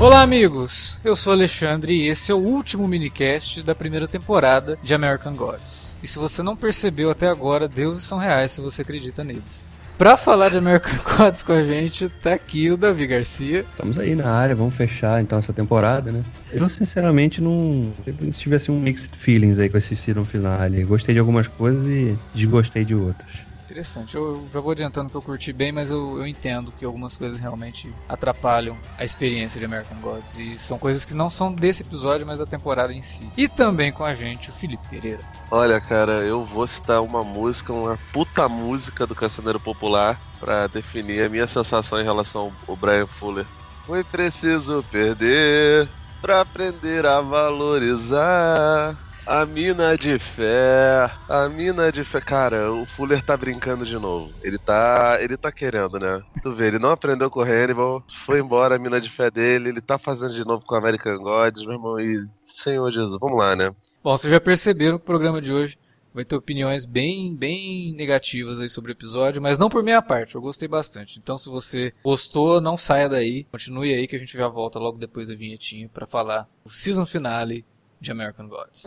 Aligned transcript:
Olá, 0.00 0.22
amigos! 0.22 0.98
Eu 1.04 1.14
sou 1.14 1.30
Alexandre 1.30 1.92
e 1.92 2.08
esse 2.08 2.32
é 2.32 2.34
o 2.34 2.38
último 2.38 2.88
minicast 2.88 3.62
da 3.62 3.74
primeira 3.74 4.08
temporada 4.08 4.74
de 4.82 4.94
American 4.94 5.34
Gods. 5.34 5.98
E 6.02 6.08
se 6.08 6.18
você 6.18 6.42
não 6.42 6.56
percebeu 6.56 7.10
até 7.10 7.28
agora, 7.28 7.68
deuses 7.68 8.04
são 8.04 8.16
reais 8.16 8.50
se 8.50 8.62
você 8.62 8.80
acredita 8.80 9.22
neles. 9.22 9.66
Pra 9.98 10.16
falar 10.16 10.48
de 10.48 10.56
American 10.56 10.94
Gods 11.04 11.42
com 11.42 11.52
a 11.52 11.62
gente, 11.62 12.08
tá 12.08 12.32
aqui 12.32 12.70
o 12.70 12.78
Davi 12.78 13.06
Garcia. 13.06 13.66
Estamos 13.72 13.98
aí 13.98 14.14
na 14.14 14.32
área, 14.32 14.54
vamos 14.54 14.74
fechar 14.74 15.20
então 15.20 15.38
essa 15.38 15.52
temporada, 15.52 16.10
né? 16.10 16.24
Eu 16.50 16.66
sinceramente 16.70 17.42
não. 17.42 17.92
Eu 18.06 18.32
tivesse 18.32 18.70
um 18.70 18.80
mixed 18.80 19.14
feelings 19.14 19.58
aí 19.58 19.68
com 19.68 19.76
esse 19.76 19.94
season 19.94 20.24
finale. 20.24 20.82
Gostei 20.82 21.12
de 21.12 21.18
algumas 21.18 21.46
coisas 21.46 21.84
e 21.84 22.16
desgostei 22.34 22.86
de 22.86 22.94
outras. 22.94 23.49
Interessante. 23.70 24.16
Eu 24.16 24.48
já 24.52 24.58
vou 24.58 24.72
adiantando 24.72 25.08
que 25.08 25.16
eu 25.16 25.22
curti 25.22 25.52
bem, 25.52 25.70
mas 25.70 25.92
eu, 25.92 26.18
eu 26.18 26.26
entendo 26.26 26.72
que 26.76 26.84
algumas 26.84 27.16
coisas 27.16 27.38
realmente 27.38 27.94
atrapalham 28.08 28.76
a 28.98 29.04
experiência 29.04 29.60
de 29.60 29.64
American 29.64 29.96
Gods. 30.00 30.36
E 30.40 30.58
são 30.58 30.76
coisas 30.76 31.04
que 31.04 31.14
não 31.14 31.30
são 31.30 31.52
desse 31.52 31.84
episódio, 31.84 32.26
mas 32.26 32.40
da 32.40 32.46
temporada 32.46 32.92
em 32.92 33.00
si. 33.00 33.30
E 33.36 33.46
também 33.46 33.92
com 33.92 34.04
a 34.04 34.12
gente, 34.12 34.50
o 34.50 34.52
Felipe 34.52 34.88
Pereira. 34.88 35.20
Olha, 35.52 35.80
cara, 35.80 36.24
eu 36.24 36.44
vou 36.44 36.66
citar 36.66 37.00
uma 37.00 37.22
música, 37.22 37.72
uma 37.72 37.96
puta 38.12 38.48
música 38.48 39.06
do 39.06 39.14
Cancioneiro 39.14 39.60
Popular, 39.60 40.20
para 40.40 40.66
definir 40.66 41.22
a 41.22 41.28
minha 41.28 41.46
sensação 41.46 42.00
em 42.00 42.04
relação 42.04 42.52
ao 42.66 42.74
Brian 42.74 43.06
Fuller. 43.06 43.46
Foi 43.86 44.02
preciso 44.02 44.84
perder 44.90 45.88
pra 46.20 46.40
aprender 46.40 47.06
a 47.06 47.20
valorizar. 47.20 48.98
A 49.30 49.46
mina 49.46 49.96
de 49.96 50.18
fé. 50.18 51.08
A 51.28 51.48
mina 51.48 51.92
de 51.92 52.02
fé. 52.02 52.20
Cara, 52.20 52.72
o 52.72 52.84
Fuller 52.84 53.24
tá 53.24 53.36
brincando 53.36 53.86
de 53.86 53.94
novo. 53.94 54.32
Ele 54.42 54.58
tá. 54.58 55.18
Ele 55.20 55.36
tá 55.36 55.52
querendo, 55.52 56.00
né? 56.00 56.20
Tu 56.42 56.52
vê, 56.52 56.66
ele 56.66 56.80
não 56.80 56.90
aprendeu 56.90 57.30
com 57.30 57.38
o 57.38 57.44
Hannibal. 57.44 58.02
Foi 58.26 58.40
embora 58.40 58.74
a 58.74 58.78
mina 58.78 59.00
de 59.00 59.08
fé 59.08 59.30
dele. 59.30 59.68
Ele 59.68 59.80
tá 59.80 60.00
fazendo 60.00 60.34
de 60.34 60.44
novo 60.44 60.64
com 60.66 60.74
o 60.74 60.78
American 60.78 61.16
Gods, 61.18 61.62
meu 61.62 61.74
irmão. 61.74 62.00
E. 62.00 62.28
Senhor 62.52 62.90
Jesus, 62.90 63.16
vamos 63.20 63.38
lá, 63.38 63.54
né? 63.54 63.70
Bom, 64.02 64.16
vocês 64.16 64.32
já 64.32 64.40
perceberam 64.40 64.98
que 64.98 65.04
o 65.04 65.06
programa 65.06 65.40
de 65.40 65.52
hoje 65.52 65.78
vai 66.12 66.24
ter 66.24 66.34
opiniões 66.34 66.84
bem, 66.84 67.32
bem 67.32 67.92
negativas 67.92 68.60
aí 68.60 68.68
sobre 68.68 68.90
o 68.90 68.94
episódio, 68.94 69.40
mas 69.40 69.56
não 69.58 69.68
por 69.68 69.84
minha 69.84 70.02
parte, 70.02 70.34
eu 70.34 70.40
gostei 70.40 70.66
bastante. 70.66 71.20
Então, 71.20 71.38
se 71.38 71.48
você 71.48 71.92
gostou, 72.02 72.60
não 72.60 72.76
saia 72.76 73.08
daí, 73.08 73.44
continue 73.44 73.94
aí 73.94 74.08
que 74.08 74.16
a 74.16 74.18
gente 74.18 74.36
já 74.36 74.48
volta 74.48 74.80
logo 74.80 74.98
depois 74.98 75.28
da 75.28 75.36
vinhetinha 75.36 75.88
para 75.88 76.04
falar 76.04 76.48
o 76.64 76.68
season 76.68 77.06
finale 77.06 77.64
de 78.00 78.10
American 78.10 78.48
Gods. 78.48 78.86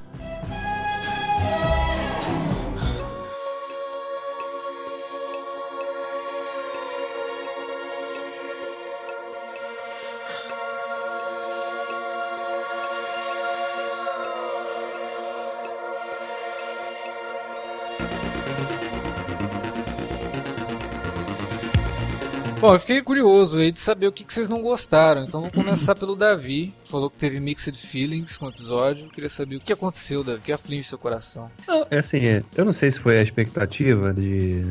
Bom, 22.61 22.75
eu 22.75 22.79
fiquei 22.79 23.01
curioso 23.01 23.57
aí 23.57 23.71
de 23.71 23.79
saber 23.79 24.05
o 24.05 24.11
que, 24.11 24.23
que 24.23 24.31
vocês 24.31 24.47
não 24.47 24.61
gostaram. 24.61 25.23
Então 25.23 25.41
vou 25.41 25.49
começar 25.51 25.95
pelo 25.95 26.15
Davi. 26.15 26.71
Falou 26.91 27.09
que 27.09 27.17
teve 27.17 27.39
mixed 27.39 27.77
feelings 27.77 28.37
com 28.37 28.47
o 28.47 28.49
episódio. 28.49 29.07
Queria 29.09 29.29
saber 29.29 29.55
o 29.55 29.59
que 29.59 29.71
aconteceu, 29.71 30.23
Davi. 30.25 30.39
O 30.39 30.41
que 30.41 30.51
aflige 30.51 30.83
seu 30.89 30.97
coração? 30.97 31.49
Não, 31.65 31.85
é 31.89 31.99
assim, 31.99 32.17
é, 32.19 32.43
eu 32.55 32.65
não 32.65 32.73
sei 32.73 32.91
se 32.91 32.99
foi 32.99 33.17
a 33.17 33.21
expectativa 33.21 34.13
de. 34.13 34.61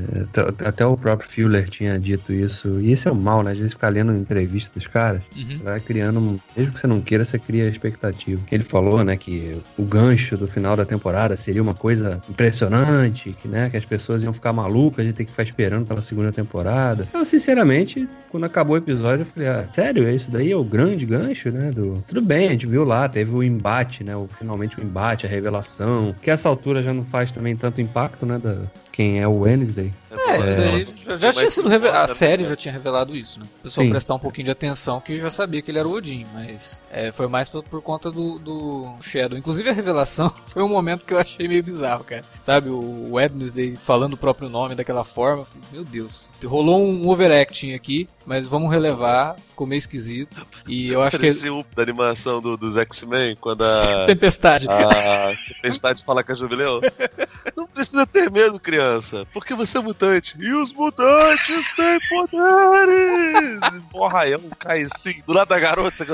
até- 0.67 0.85
o 0.85 0.97
próprio 0.99 1.29
Fuller 1.31 1.69
tinha 1.69 1.99
dito 1.99 2.33
isso. 2.33 2.79
E 2.81 2.93
isso 2.93 3.09
é 3.09 3.13
o 3.13 3.15
mal, 3.15 3.43
né? 3.43 3.53
Às 3.53 3.59
vezes 3.59 3.73
ficar 3.73 3.89
lendo 3.89 4.13
entrevista 4.13 4.71
dos 4.75 4.87
caras, 4.87 5.23
Uhum. 5.35 5.49
você 5.49 5.57
vai 5.65 5.81
criando. 5.81 6.21
um- 6.21 6.39
Mesmo 6.57 6.73
que 6.73 6.79
você 6.81 6.87
não 6.87 7.01
queira, 7.01 7.25
você 7.25 7.39
cria 7.39 7.67
expectativa. 7.69 8.43
Ele 8.53 8.65
falou, 8.65 9.03
né, 9.03 9.17
que 9.17 9.57
o 9.79 9.83
gancho 9.83 10.37
do 10.37 10.47
final 10.47 10.77
da 10.77 10.85
temporada 10.85 11.37
seria 11.37 11.63
uma 11.63 11.75
coisa 11.75 12.23
impressionante, 12.29 13.35
que, 13.41 13.49
né, 13.49 13.71
que 13.71 13.77
as 13.77 13.85
pessoas 13.85 14.23
iam 14.23 14.33
ficar 14.33 14.53
malucas 14.53 15.07
de 15.07 15.13
ter 15.13 15.25
que 15.25 15.31
ficar 15.31 15.43
esperando 15.45 15.87
pela 15.87 16.03
segunda 16.03 16.33
temporada. 16.33 17.09
Eu, 17.15 17.25
sinceramente, 17.25 18.07
quando 18.31 18.45
acabou 18.45 18.75
o 18.75 18.79
episódio, 18.79 19.23
eu 19.23 19.27
falei, 19.27 19.49
ah, 19.49 19.67
sério, 19.73 20.05
é 20.07 20.15
isso 20.15 20.31
daí 20.31 20.51
é 20.53 20.57
o 20.57 20.65
grande 20.65 21.07
gancho, 21.07 21.51
né? 21.51 21.71
Do... 21.71 22.05
Tudo 22.11 22.23
bem, 22.23 22.49
a 22.49 22.51
gente 22.51 22.67
viu 22.67 22.83
lá, 22.83 23.09
teve 23.09 23.31
o 23.33 23.41
embate, 23.41 24.03
né? 24.03 24.17
O, 24.17 24.27
finalmente 24.27 24.81
o 24.81 24.83
embate, 24.83 25.27
a 25.27 25.29
revelação. 25.29 26.13
Que 26.21 26.29
essa 26.29 26.49
altura 26.49 26.83
já 26.83 26.93
não 26.93 27.05
faz 27.05 27.31
também 27.31 27.55
tanto 27.55 27.81
impacto, 27.81 28.27
né? 28.27 28.37
Da... 28.37 28.63
Quem 28.91 29.21
é 29.21 29.29
o 29.29 29.43
Wednesday. 29.43 29.93
Isso 30.37 30.55
daí 30.57 30.89
já, 31.05 31.17
já 31.17 31.33
tinha 31.33 31.51
sido 31.51 31.69
revelado. 31.69 32.05
A 32.05 32.09
série 32.09 32.45
já 32.45 32.57
tinha 32.57 32.73
revelado 32.73 33.17
isso, 33.17 33.41
né? 33.41 33.47
O 33.61 33.63
pessoal 33.65 33.85
Sim. 33.85 33.91
prestar 33.91 34.15
um 34.15 34.19
pouquinho 34.19 34.47
de 34.47 34.51
atenção 34.51 35.01
que 35.01 35.19
já 35.19 35.31
sabia 35.31 35.63
que 35.63 35.71
ele 35.71 35.79
era 35.79 35.89
o 35.89 35.93
Odin, 35.93 36.27
mas 36.33 36.85
é, 36.91 37.13
foi 37.13 37.27
mais 37.27 37.49
por, 37.49 37.63
por 37.63 37.83
conta 37.83 38.11
do, 38.11 38.39
do 38.39 38.95
Shadow. 39.01 39.39
Inclusive 39.39 39.69
a 39.71 39.73
revelação 39.73 40.33
foi 40.47 40.63
um 40.63 40.69
momento 40.69 41.05
que 41.05 41.15
eu 41.15 41.19
achei 41.19 41.47
meio 41.49 41.63
bizarro, 41.63 42.05
cara. 42.05 42.25
Sabe, 42.41 42.69
o 42.69 43.13
Wednesday 43.13 43.77
falando 43.77 44.15
o 44.15 44.17
próprio 44.17 44.49
nome 44.49 44.75
daquela 44.75 45.05
forma. 45.05 45.45
falei, 45.45 45.63
Meu 45.73 45.85
Deus, 45.85 46.31
rolou 46.45 46.83
um 46.83 47.09
overacting 47.09 47.75
aqui, 47.75 48.09
mas 48.25 48.47
vamos 48.47 48.71
relevar, 48.71 49.37
ficou 49.41 49.67
meio 49.67 49.79
esquisito. 49.79 50.47
E 50.67 50.89
eu 50.89 51.03
acho 51.03 51.19
que. 51.19 51.31
O 51.51 51.65
da 51.75 51.83
animação 51.83 52.41
do, 52.41 52.57
dos 52.57 52.77
X-Men, 52.77 53.37
quando 53.41 53.63
a. 53.63 54.05
Tempestade. 54.07 54.69
A 54.69 55.33
Tempestade 55.63 56.05
fala 56.05 56.23
com 56.23 56.33
a 56.33 56.35
Jubileu. 56.35 56.81
Não 57.57 57.67
precisa 57.81 58.07
ter 58.07 58.31
medo, 58.31 58.61
criança, 58.61 59.27
porque 59.33 59.55
você 59.55 59.79
é 59.79 59.81
mutante. 59.81 60.35
E 60.39 60.53
os 60.53 60.73
mutantes 60.73 61.75
têm 61.75 61.99
poderes! 62.11 63.61
Porra, 63.91 64.25
um 64.37 64.51
cai 64.51 64.83
assim, 64.83 65.23
do 65.27 65.33
lado 65.33 65.49
da 65.49 65.59
garota. 65.59 66.05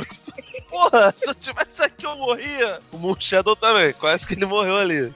Porra, 0.71 1.15
se 1.16 1.28
eu 1.28 1.34
tivesse 1.34 1.82
aqui 1.82 2.06
eu 2.06 2.16
morria. 2.16 2.81
O 2.93 2.99
Moon 2.99 3.16
Shadow 3.19 3.56
também, 3.56 3.93
quase 3.94 4.27
que 4.27 4.34
ele 4.34 4.47
morreu 4.47 4.77
ali. 4.77 5.10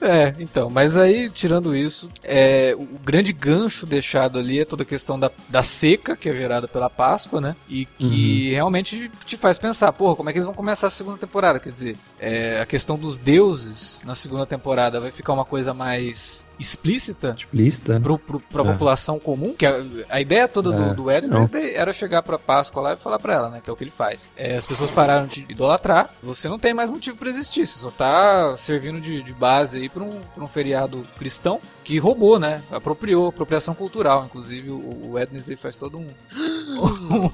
É, 0.00 0.34
então, 0.38 0.70
mas 0.70 0.96
aí, 0.96 1.28
tirando 1.28 1.74
isso, 1.74 2.08
é, 2.22 2.74
o 2.78 2.98
grande 3.04 3.32
gancho 3.32 3.84
deixado 3.86 4.38
ali 4.38 4.60
é 4.60 4.64
toda 4.64 4.82
a 4.82 4.86
questão 4.86 5.18
da, 5.18 5.30
da 5.48 5.62
seca 5.62 6.16
que 6.16 6.28
é 6.28 6.34
gerada 6.34 6.68
pela 6.68 6.88
Páscoa, 6.88 7.40
né? 7.40 7.56
E 7.68 7.84
que 7.84 8.50
realmente 8.52 9.10
te 9.24 9.36
faz 9.36 9.58
pensar, 9.58 9.92
porra, 9.92 10.14
como 10.16 10.28
é 10.28 10.32
que 10.32 10.38
eles 10.38 10.46
vão 10.46 10.54
começar 10.54 10.86
a 10.86 10.90
segunda 10.90 11.18
temporada? 11.18 11.58
Quer 11.58 11.70
dizer, 11.70 11.96
é, 12.20 12.60
a 12.60 12.66
questão 12.66 12.96
dos 12.96 13.18
deuses 13.18 14.00
na 14.04 14.14
segunda 14.14 14.46
temporada 14.46 15.00
vai 15.00 15.10
ficar 15.10 15.32
uma 15.32 15.44
coisa 15.44 15.74
mais 15.74 16.46
explícita 16.58 17.34
Explícita. 17.36 17.94
né? 17.94 18.00
pro, 18.00 18.18
pro, 18.18 18.40
pra 18.40 18.62
É. 18.62 18.72
população 18.72 19.18
comum, 19.18 19.54
que 19.54 19.66
a, 19.66 19.84
a 20.10 20.20
ideia 20.20 20.46
toda 20.48 20.72
do, 20.72 20.82
É, 20.90 20.94
do 20.94 21.04
Wednesday 21.04 21.74
era 21.74 21.92
chegar 21.92 22.22
pra 22.22 22.38
Páscoa 22.38 22.82
lá 22.82 22.94
e 22.94 22.96
falar 22.96 23.18
pra 23.18 23.34
ela, 23.34 23.50
né, 23.50 23.60
que 23.62 23.68
é 23.68 23.72
o 23.72 23.76
que 23.76 23.84
ele 23.84 23.90
faz. 23.90 24.30
É, 24.36 24.56
as 24.56 24.66
pessoas 24.66 24.90
pararam 24.90 25.26
de 25.26 25.44
idolatrar, 25.48 26.14
você 26.22 26.48
não 26.48 26.58
tem 26.58 26.72
mais 26.74 26.90
motivo 26.90 27.16
pra 27.16 27.28
existir, 27.28 27.66
você 27.66 27.78
só 27.78 27.90
tá 27.90 28.56
servindo 28.56 29.00
de, 29.00 29.22
de 29.22 29.32
base 29.32 29.78
aí 29.78 29.87
pra 29.88 30.02
um, 30.02 30.20
um 30.36 30.48
feriado 30.48 31.06
cristão 31.18 31.60
que 31.84 31.98
roubou, 31.98 32.38
né, 32.38 32.62
apropriou, 32.70 33.28
apropriação 33.28 33.74
cultural, 33.74 34.24
inclusive 34.24 34.70
o, 34.70 34.76
o 34.76 35.12
Wednesday 35.12 35.56
faz 35.56 35.76
todo 35.76 35.98
um... 35.98 36.14
um 37.10 37.30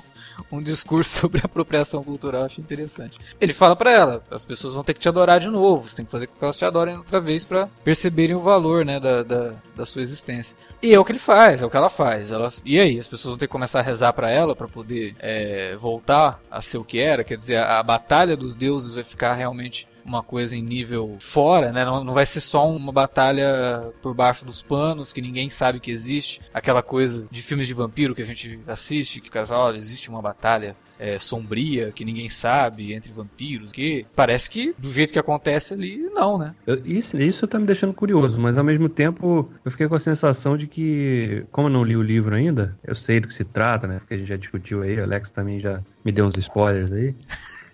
um 0.50 0.62
discurso 0.62 1.20
sobre 1.20 1.40
apropriação 1.44 2.02
cultural, 2.02 2.44
achei 2.44 2.62
interessante. 2.62 3.18
Ele 3.40 3.52
fala 3.52 3.76
pra 3.76 3.90
ela, 3.90 4.24
as 4.30 4.44
pessoas 4.44 4.74
vão 4.74 4.82
ter 4.82 4.94
que 4.94 5.00
te 5.00 5.08
adorar 5.08 5.40
de 5.40 5.48
novo, 5.48 5.88
você 5.88 5.96
tem 5.96 6.04
que 6.04 6.10
fazer 6.10 6.26
com 6.26 6.36
que 6.36 6.44
elas 6.44 6.58
te 6.58 6.64
adorem 6.64 6.96
outra 6.96 7.20
vez 7.20 7.44
pra 7.44 7.68
perceberem 7.82 8.36
o 8.36 8.40
valor, 8.40 8.84
né, 8.84 8.98
da, 8.98 9.22
da, 9.22 9.52
da 9.76 9.86
sua 9.86 10.02
existência. 10.02 10.56
E 10.82 10.94
é 10.94 10.98
o 10.98 11.04
que 11.04 11.12
ele 11.12 11.18
faz, 11.18 11.62
é 11.62 11.66
o 11.66 11.70
que 11.70 11.76
ela 11.76 11.88
faz. 11.88 12.32
Ela, 12.32 12.50
e 12.64 12.80
aí, 12.80 12.98
as 12.98 13.08
pessoas 13.08 13.32
vão 13.32 13.38
ter 13.38 13.46
que 13.46 13.52
começar 13.52 13.80
a 13.80 13.82
rezar 13.82 14.12
pra 14.12 14.30
ela 14.30 14.54
pra 14.54 14.68
poder 14.68 15.14
é, 15.18 15.76
voltar 15.76 16.40
a 16.50 16.60
ser 16.60 16.78
o 16.78 16.84
que 16.84 16.98
era, 16.98 17.24
quer 17.24 17.36
dizer, 17.36 17.56
a, 17.56 17.78
a 17.78 17.82
batalha 17.82 18.36
dos 18.36 18.56
deuses 18.56 18.94
vai 18.94 19.04
ficar 19.04 19.34
realmente 19.34 19.86
uma 20.04 20.22
coisa 20.22 20.56
em 20.56 20.62
nível 20.62 21.16
fora, 21.18 21.72
né? 21.72 21.84
Não, 21.84 22.04
não 22.04 22.14
vai 22.14 22.26
ser 22.26 22.40
só 22.40 22.68
uma 22.68 22.92
batalha 22.92 23.92
por 24.02 24.14
baixo 24.14 24.44
dos 24.44 24.62
panos 24.62 25.12
que 25.12 25.20
ninguém 25.20 25.48
sabe 25.50 25.80
que 25.80 25.90
existe. 25.90 26.40
Aquela 26.52 26.82
coisa 26.82 27.26
de 27.30 27.42
filmes 27.42 27.66
de 27.66 27.74
vampiro 27.74 28.14
que 28.14 28.22
a 28.22 28.26
gente 28.26 28.60
assiste, 28.66 29.20
que 29.20 29.28
o 29.28 29.32
cara 29.32 29.46
fala, 29.46 29.64
olha, 29.64 29.76
existe 29.76 30.10
uma 30.10 30.22
batalha 30.22 30.76
é, 30.98 31.18
sombria 31.18 31.92
que 31.92 32.04
ninguém 32.04 32.28
sabe 32.28 32.92
entre 32.92 33.12
vampiros, 33.12 33.72
que 33.72 34.06
parece 34.14 34.50
que 34.50 34.74
do 34.78 34.90
jeito 34.92 35.12
que 35.12 35.18
acontece 35.18 35.74
ali, 35.74 35.98
não, 36.12 36.38
né? 36.38 36.54
Isso, 36.84 37.18
isso 37.18 37.46
tá 37.46 37.58
me 37.58 37.66
deixando 37.66 37.92
curioso, 37.92 38.40
mas 38.40 38.58
ao 38.58 38.64
mesmo 38.64 38.88
tempo 38.88 39.50
eu 39.64 39.70
fiquei 39.70 39.88
com 39.88 39.94
a 39.94 40.00
sensação 40.00 40.56
de 40.56 40.66
que, 40.66 41.44
como 41.50 41.68
eu 41.68 41.72
não 41.72 41.84
li 41.84 41.96
o 41.96 42.02
livro 42.02 42.34
ainda, 42.34 42.76
eu 42.84 42.94
sei 42.94 43.20
do 43.20 43.28
que 43.28 43.34
se 43.34 43.44
trata, 43.44 43.86
né? 43.86 43.98
Porque 43.98 44.14
a 44.14 44.16
gente 44.16 44.28
já 44.28 44.36
discutiu 44.36 44.82
aí, 44.82 44.98
o 44.98 45.02
Alex 45.02 45.30
também 45.30 45.58
já 45.60 45.82
me 46.04 46.12
deu 46.12 46.26
uns 46.26 46.36
spoilers 46.36 46.92
aí. 46.92 47.14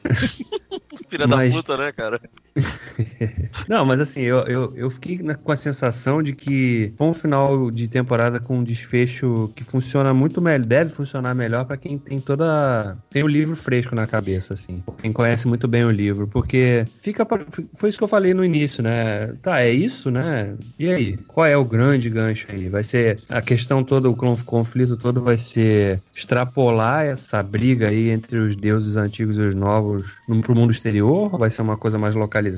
Filha 1.11 1.27
mas... 1.27 1.53
da 1.53 1.57
puta, 1.57 1.77
né, 1.77 1.93
cara? 1.93 2.21
Não, 3.69 3.85
mas 3.85 4.01
assim, 4.01 4.21
eu, 4.23 4.39
eu, 4.47 4.73
eu 4.77 4.91
fiquei 4.91 5.19
com 5.19 5.53
a 5.53 5.57
sensação 5.57 6.23
de 6.23 6.33
que 6.33 6.93
foi 6.97 7.07
um 7.07 7.13
final 7.13 7.71
de 7.71 7.89
temporada 7.89 8.41
com 8.41 8.59
um 8.59 8.65
desfecho 8.65 9.51
que 9.55 9.65
funciona 9.65 10.13
muito 10.13 10.41
melhor, 10.41 10.67
deve 10.67 10.91
funcionar 10.91 11.35
melhor 11.35 11.65
para 11.65 11.77
quem 11.77 11.99
tem 11.99 12.19
toda. 12.19 12.97
tem 13.11 13.23
o 13.23 13.29
livro 13.29 13.57
fresco 13.57 13.95
na 13.95 14.07
cabeça, 14.07 14.55
assim. 14.55 14.83
Quem 15.01 15.13
conhece 15.13 15.47
muito 15.49 15.67
bem 15.67 15.85
o 15.85 15.91
livro. 15.91 16.27
Porque 16.27 16.85
fica. 17.01 17.27
Foi 17.75 17.89
isso 17.89 17.99
que 17.99 18.05
eu 18.05 18.09
falei 18.09 18.35
no 18.35 18.45
início, 18.45 18.83
né? 18.83 19.35
Tá, 19.43 19.61
é 19.61 19.71
isso, 19.71 20.11
né? 20.11 20.55
E 20.79 20.91
aí? 20.91 21.17
Qual 21.29 21.47
é 21.47 21.57
o 21.57 21.65
grande 21.65 22.11
gancho 22.11 22.47
aí? 22.51 22.69
Vai 22.69 22.83
ser. 22.83 23.19
A 23.29 23.41
questão 23.41 23.83
toda, 23.83 24.09
o 24.09 24.17
conflito 24.17 24.97
todo 24.97 25.21
vai 25.21 25.39
ser 25.39 26.01
extrapolar 26.15 27.07
essa 27.07 27.43
briga 27.43 27.89
aí 27.89 28.11
entre 28.11 28.39
os 28.39 28.57
deuses 28.57 28.97
antigos 28.97 29.39
e 29.39 29.43
os 29.43 29.55
novos 29.55 30.17
pro 30.43 30.55
mundo 30.55 30.71
exterior? 30.71 31.31
Vai 31.39 31.51
ser 31.51 31.63
uma 31.63 31.77
coisa 31.77 31.99
mais 31.99 32.15
localizada? 32.15 32.50